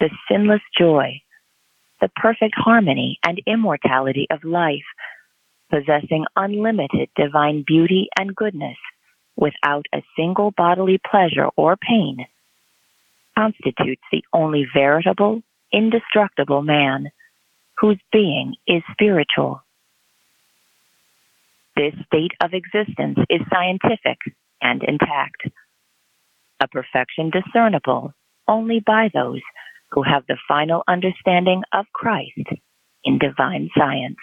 The 0.00 0.10
sinless 0.28 0.60
joy 0.78 1.22
the 2.00 2.08
perfect 2.16 2.54
harmony 2.56 3.18
and 3.24 3.40
immortality 3.46 4.26
of 4.30 4.42
life, 4.42 4.84
possessing 5.70 6.24
unlimited 6.34 7.08
divine 7.14 7.62
beauty 7.66 8.08
and 8.18 8.34
goodness 8.34 8.76
without 9.36 9.86
a 9.94 10.02
single 10.16 10.50
bodily 10.56 10.98
pleasure 11.10 11.48
or 11.56 11.76
pain, 11.76 12.26
constitutes 13.36 14.02
the 14.10 14.24
only 14.32 14.66
veritable, 14.74 15.42
indestructible 15.72 16.62
man, 16.62 17.10
whose 17.78 17.98
being 18.12 18.54
is 18.66 18.82
spiritual. 18.92 19.62
This 21.76 21.94
state 22.06 22.32
of 22.42 22.52
existence 22.52 23.18
is 23.28 23.40
scientific 23.52 24.18
and 24.60 24.82
intact, 24.82 25.48
a 26.60 26.68
perfection 26.68 27.30
discernible 27.30 28.12
only 28.46 28.80
by 28.84 29.08
those 29.14 29.40
who 29.92 30.02
have 30.02 30.24
the 30.26 30.36
final 30.46 30.82
understanding 30.86 31.62
of 31.72 31.86
Christ 31.92 32.48
in 33.04 33.18
divine 33.18 33.70
science. 33.76 34.18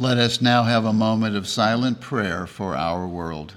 Let 0.00 0.16
us 0.16 0.40
now 0.40 0.62
have 0.62 0.84
a 0.84 0.92
moment 0.92 1.36
of 1.36 1.48
silent 1.48 2.00
prayer 2.00 2.46
for 2.46 2.76
our 2.76 3.06
world. 3.06 3.56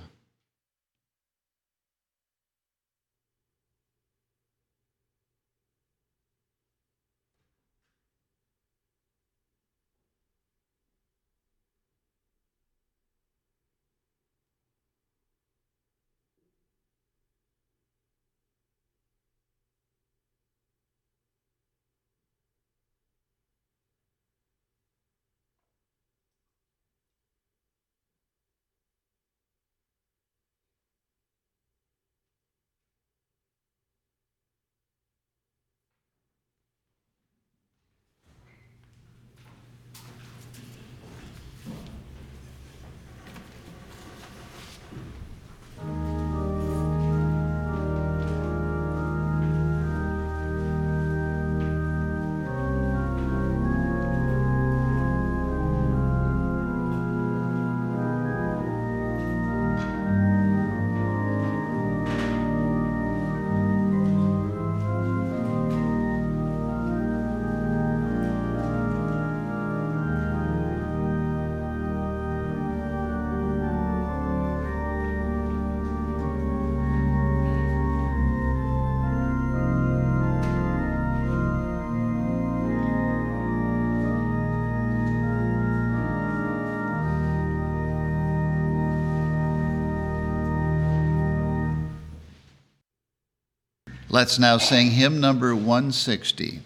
Let's 94.14 94.38
now 94.38 94.58
sing 94.58 94.92
hymn 94.92 95.22
number 95.22 95.56
160. 95.56 96.60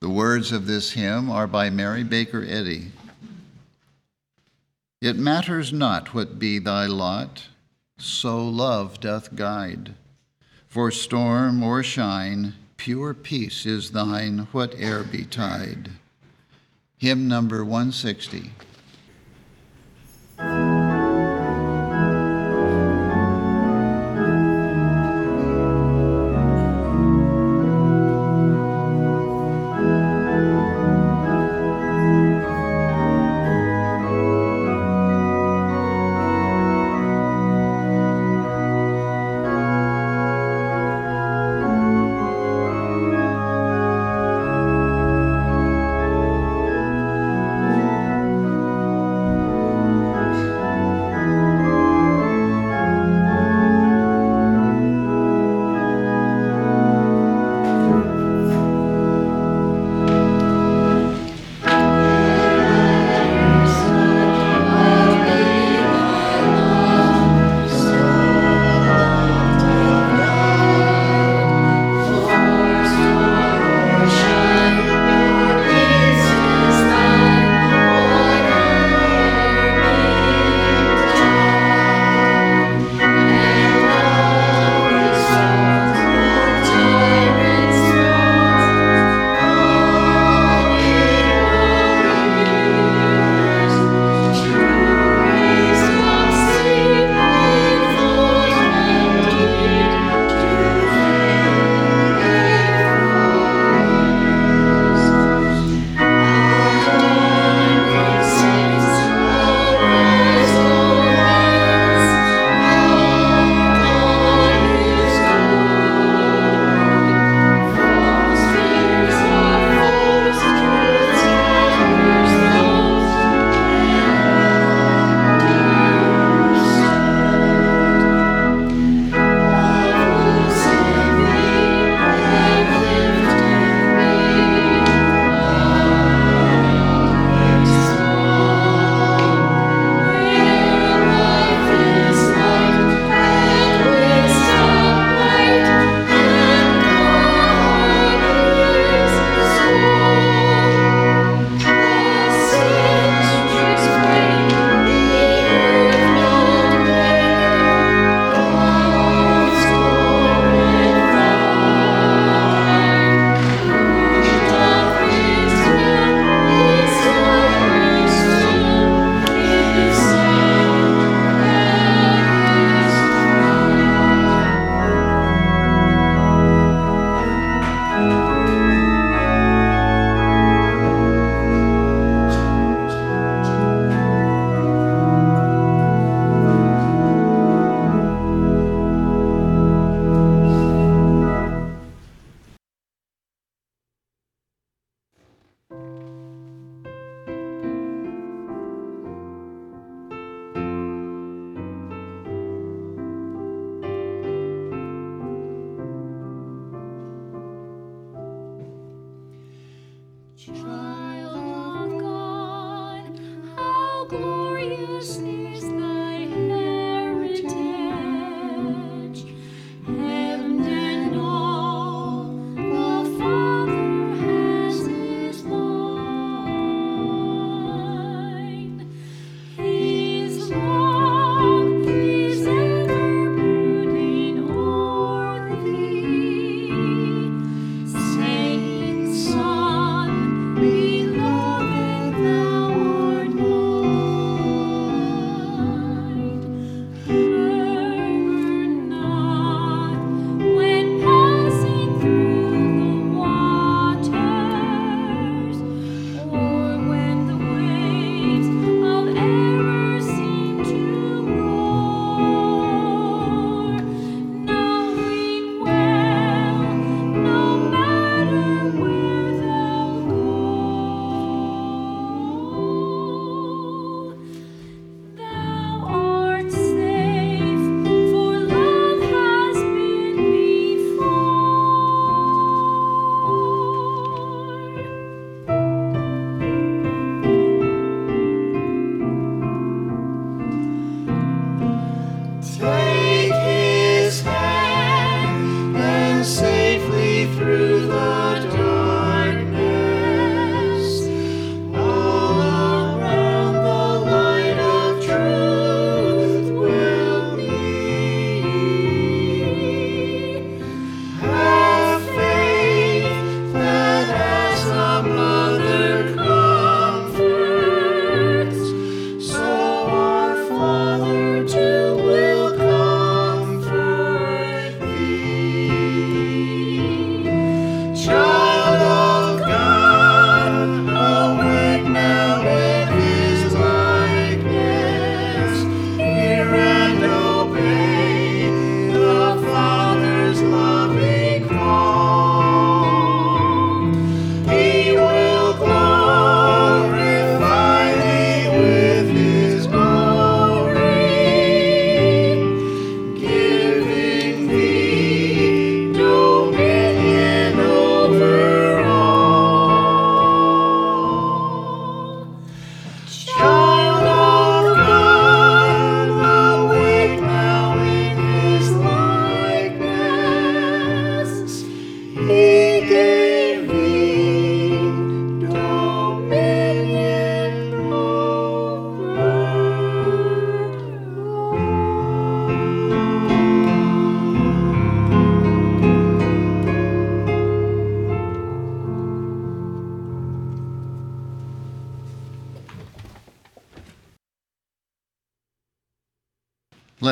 The 0.00 0.08
words 0.08 0.50
of 0.50 0.66
this 0.66 0.92
hymn 0.92 1.30
are 1.30 1.46
by 1.46 1.68
Mary 1.68 2.04
Baker 2.04 2.42
Eddy. 2.42 2.92
It 5.02 5.18
matters 5.18 5.74
not 5.74 6.14
what 6.14 6.38
be 6.38 6.58
thy 6.58 6.86
lot, 6.86 7.48
so 7.98 8.42
love 8.48 8.98
doth 8.98 9.36
guide. 9.36 9.92
For 10.68 10.90
storm 10.90 11.62
or 11.62 11.82
shine, 11.82 12.54
pure 12.78 13.12
peace 13.12 13.66
is 13.66 13.90
thine, 13.90 14.48
whate'er 14.52 15.04
betide. 15.04 15.90
Hymn 16.96 17.28
number 17.28 17.62
160. 17.62 18.52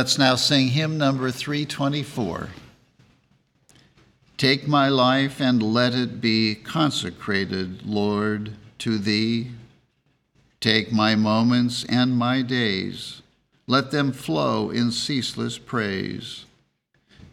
Let's 0.00 0.16
now 0.16 0.34
sing 0.34 0.68
hymn 0.68 0.96
number 0.96 1.30
324. 1.30 2.48
Take 4.38 4.66
my 4.66 4.88
life 4.88 5.42
and 5.42 5.62
let 5.62 5.94
it 5.94 6.22
be 6.22 6.54
consecrated, 6.54 7.84
Lord, 7.84 8.52
to 8.78 8.96
Thee. 8.96 9.50
Take 10.58 10.90
my 10.90 11.16
moments 11.16 11.84
and 11.84 12.16
my 12.16 12.40
days, 12.40 13.20
let 13.66 13.90
them 13.90 14.12
flow 14.12 14.70
in 14.70 14.90
ceaseless 14.90 15.58
praise. 15.58 16.46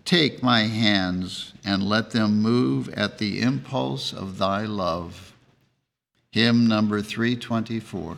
Take 0.03 0.43
my 0.43 0.63
hands 0.63 1.53
and 1.63 1.81
let 1.81 2.11
them 2.11 2.41
move 2.41 2.89
at 2.89 3.17
the 3.17 3.39
impulse 3.39 4.11
of 4.11 4.39
Thy 4.39 4.65
love. 4.65 5.33
Hymn 6.31 6.67
number 6.67 7.01
324. 7.01 8.17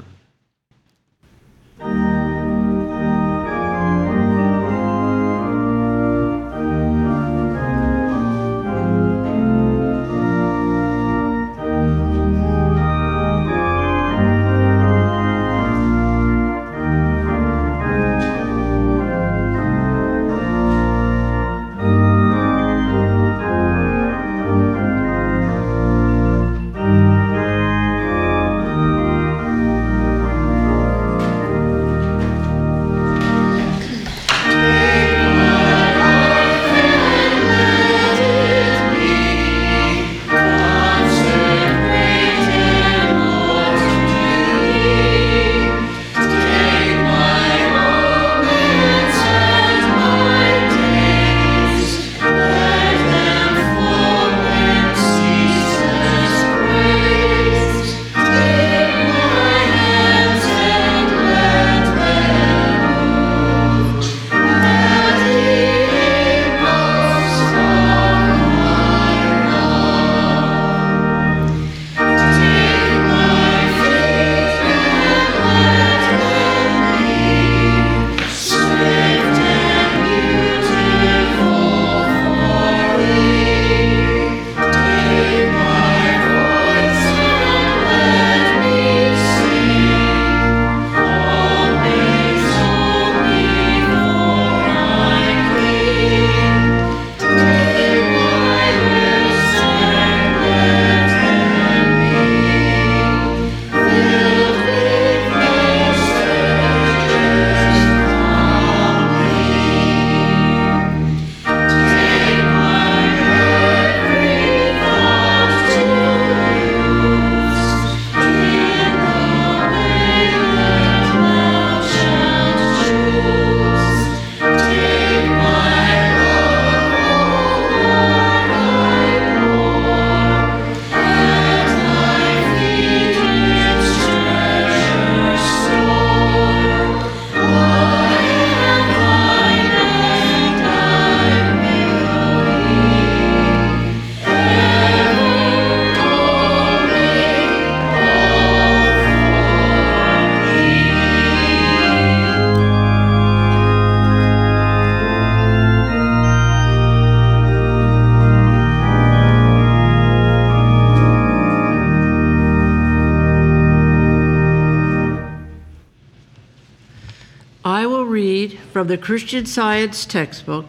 Christian 169.10 169.48
Science 169.48 170.06
textbook, 170.06 170.68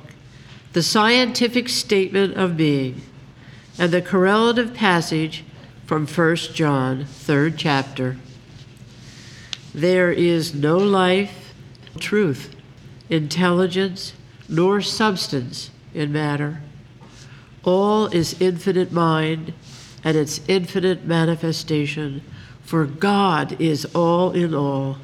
the 0.73 0.83
scientific 0.83 1.69
statement 1.69 2.39
of 2.39 2.57
being, 2.57 3.03
and 3.79 3.93
the 3.93 4.01
correlative 4.01 4.73
passage 4.73 5.45
from 5.85 6.07
1 6.07 6.37
John, 6.55 7.05
3rd 7.05 7.55
chapter. 7.59 8.17
There 9.75 10.11
is 10.11 10.55
no 10.55 10.79
life, 10.79 11.53
truth, 11.99 12.57
intelligence, 13.11 14.15
nor 14.49 14.81
substance 14.81 15.71
in 15.93 16.11
matter. 16.11 16.63
All 17.63 18.07
is 18.07 18.41
infinite 18.41 18.91
mind 18.91 19.53
and 20.03 20.17
its 20.17 20.41
infinite 20.49 21.05
manifestation, 21.05 22.23
for 22.63 22.87
God 22.87 23.61
is 23.61 23.85
all 23.95 24.31
in 24.31 24.55
all. 24.55 24.97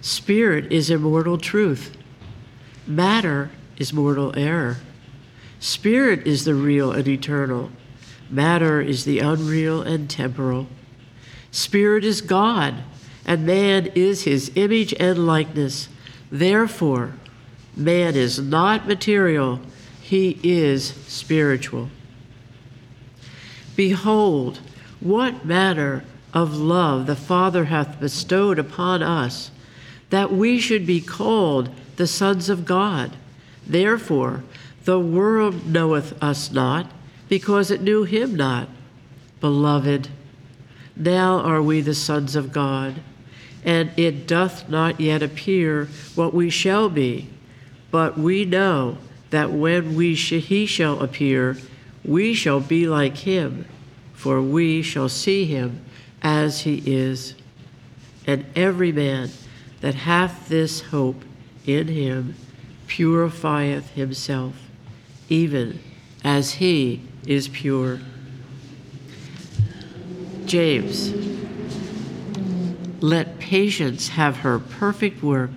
Spirit 0.00 0.70
is 0.70 0.88
immortal 0.88 1.36
truth. 1.36 1.96
Matter 2.86 3.50
is 3.76 3.92
mortal 3.92 4.36
error. 4.36 4.78
Spirit 5.60 6.26
is 6.26 6.44
the 6.44 6.54
real 6.54 6.90
and 6.92 7.06
eternal. 7.06 7.70
Matter 8.28 8.80
is 8.80 9.04
the 9.04 9.20
unreal 9.20 9.82
and 9.82 10.10
temporal. 10.10 10.66
Spirit 11.50 12.04
is 12.04 12.20
God, 12.20 12.82
and 13.24 13.46
man 13.46 13.86
is 13.94 14.24
his 14.24 14.50
image 14.56 14.94
and 14.98 15.26
likeness. 15.26 15.88
Therefore, 16.30 17.14
man 17.76 18.16
is 18.16 18.38
not 18.38 18.88
material, 18.88 19.60
he 20.00 20.40
is 20.42 20.94
spiritual. 21.06 21.90
Behold, 23.76 24.60
what 25.00 25.44
manner 25.44 26.04
of 26.34 26.56
love 26.56 27.06
the 27.06 27.16
Father 27.16 27.66
hath 27.66 28.00
bestowed 28.00 28.58
upon 28.58 29.02
us 29.02 29.50
that 30.10 30.32
we 30.32 30.58
should 30.58 30.86
be 30.86 31.00
called 31.00 31.70
the 31.96 32.06
sons 32.06 32.48
of 32.48 32.64
God. 32.64 33.16
Therefore, 33.66 34.42
the 34.84 34.98
world 34.98 35.66
knoweth 35.66 36.20
us 36.22 36.50
not, 36.50 36.90
because 37.28 37.70
it 37.70 37.82
knew 37.82 38.04
him 38.04 38.34
not. 38.34 38.68
Beloved, 39.40 40.08
now 40.96 41.38
are 41.38 41.62
we 41.62 41.80
the 41.80 41.94
sons 41.94 42.36
of 42.36 42.52
God, 42.52 42.96
and 43.64 43.90
it 43.96 44.26
doth 44.26 44.68
not 44.68 45.00
yet 45.00 45.22
appear 45.22 45.88
what 46.14 46.34
we 46.34 46.50
shall 46.50 46.88
be, 46.88 47.28
but 47.90 48.18
we 48.18 48.44
know 48.44 48.98
that 49.30 49.50
when 49.50 49.94
we 49.94 50.14
sh- 50.14 50.42
he 50.42 50.66
shall 50.66 51.00
appear, 51.00 51.56
we 52.04 52.34
shall 52.34 52.60
be 52.60 52.86
like 52.86 53.18
him, 53.18 53.64
for 54.12 54.42
we 54.42 54.82
shall 54.82 55.08
see 55.08 55.44
him 55.44 55.84
as 56.22 56.62
he 56.62 56.82
is. 56.84 57.34
And 58.26 58.44
every 58.54 58.92
man 58.92 59.30
that 59.80 59.94
hath 59.94 60.48
this 60.48 60.80
hope 60.80 61.24
in 61.66 61.88
him 61.88 62.34
purifieth 62.86 63.90
himself, 63.90 64.54
even 65.28 65.78
as 66.24 66.54
he 66.54 67.02
is 67.26 67.48
pure. 67.48 68.00
James, 70.44 71.12
let 73.00 73.38
patience 73.38 74.08
have 74.08 74.38
her 74.38 74.58
perfect 74.58 75.22
work, 75.22 75.50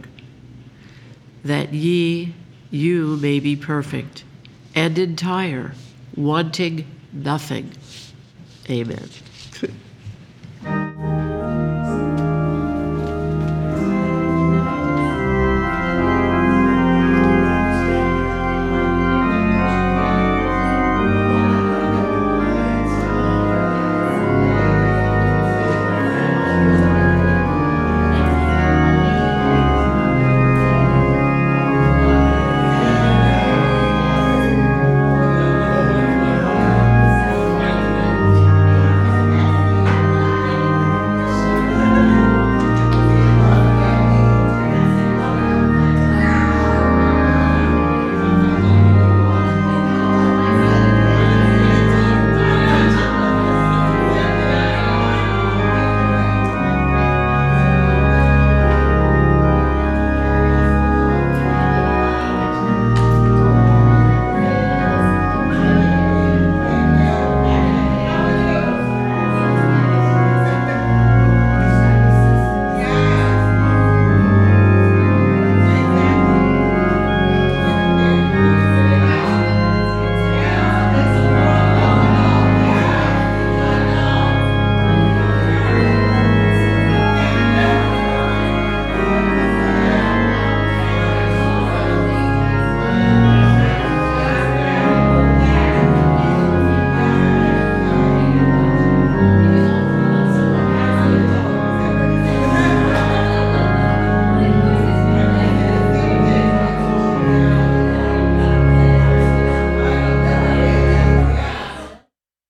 that 1.43 1.73
ye, 1.73 2.33
you 2.71 3.17
may 3.17 3.39
be 3.39 3.55
perfect 3.55 4.23
and 4.73 4.97
entire, 4.97 5.73
wanting 6.15 6.85
nothing. 7.13 7.71
Amen. 8.69 9.09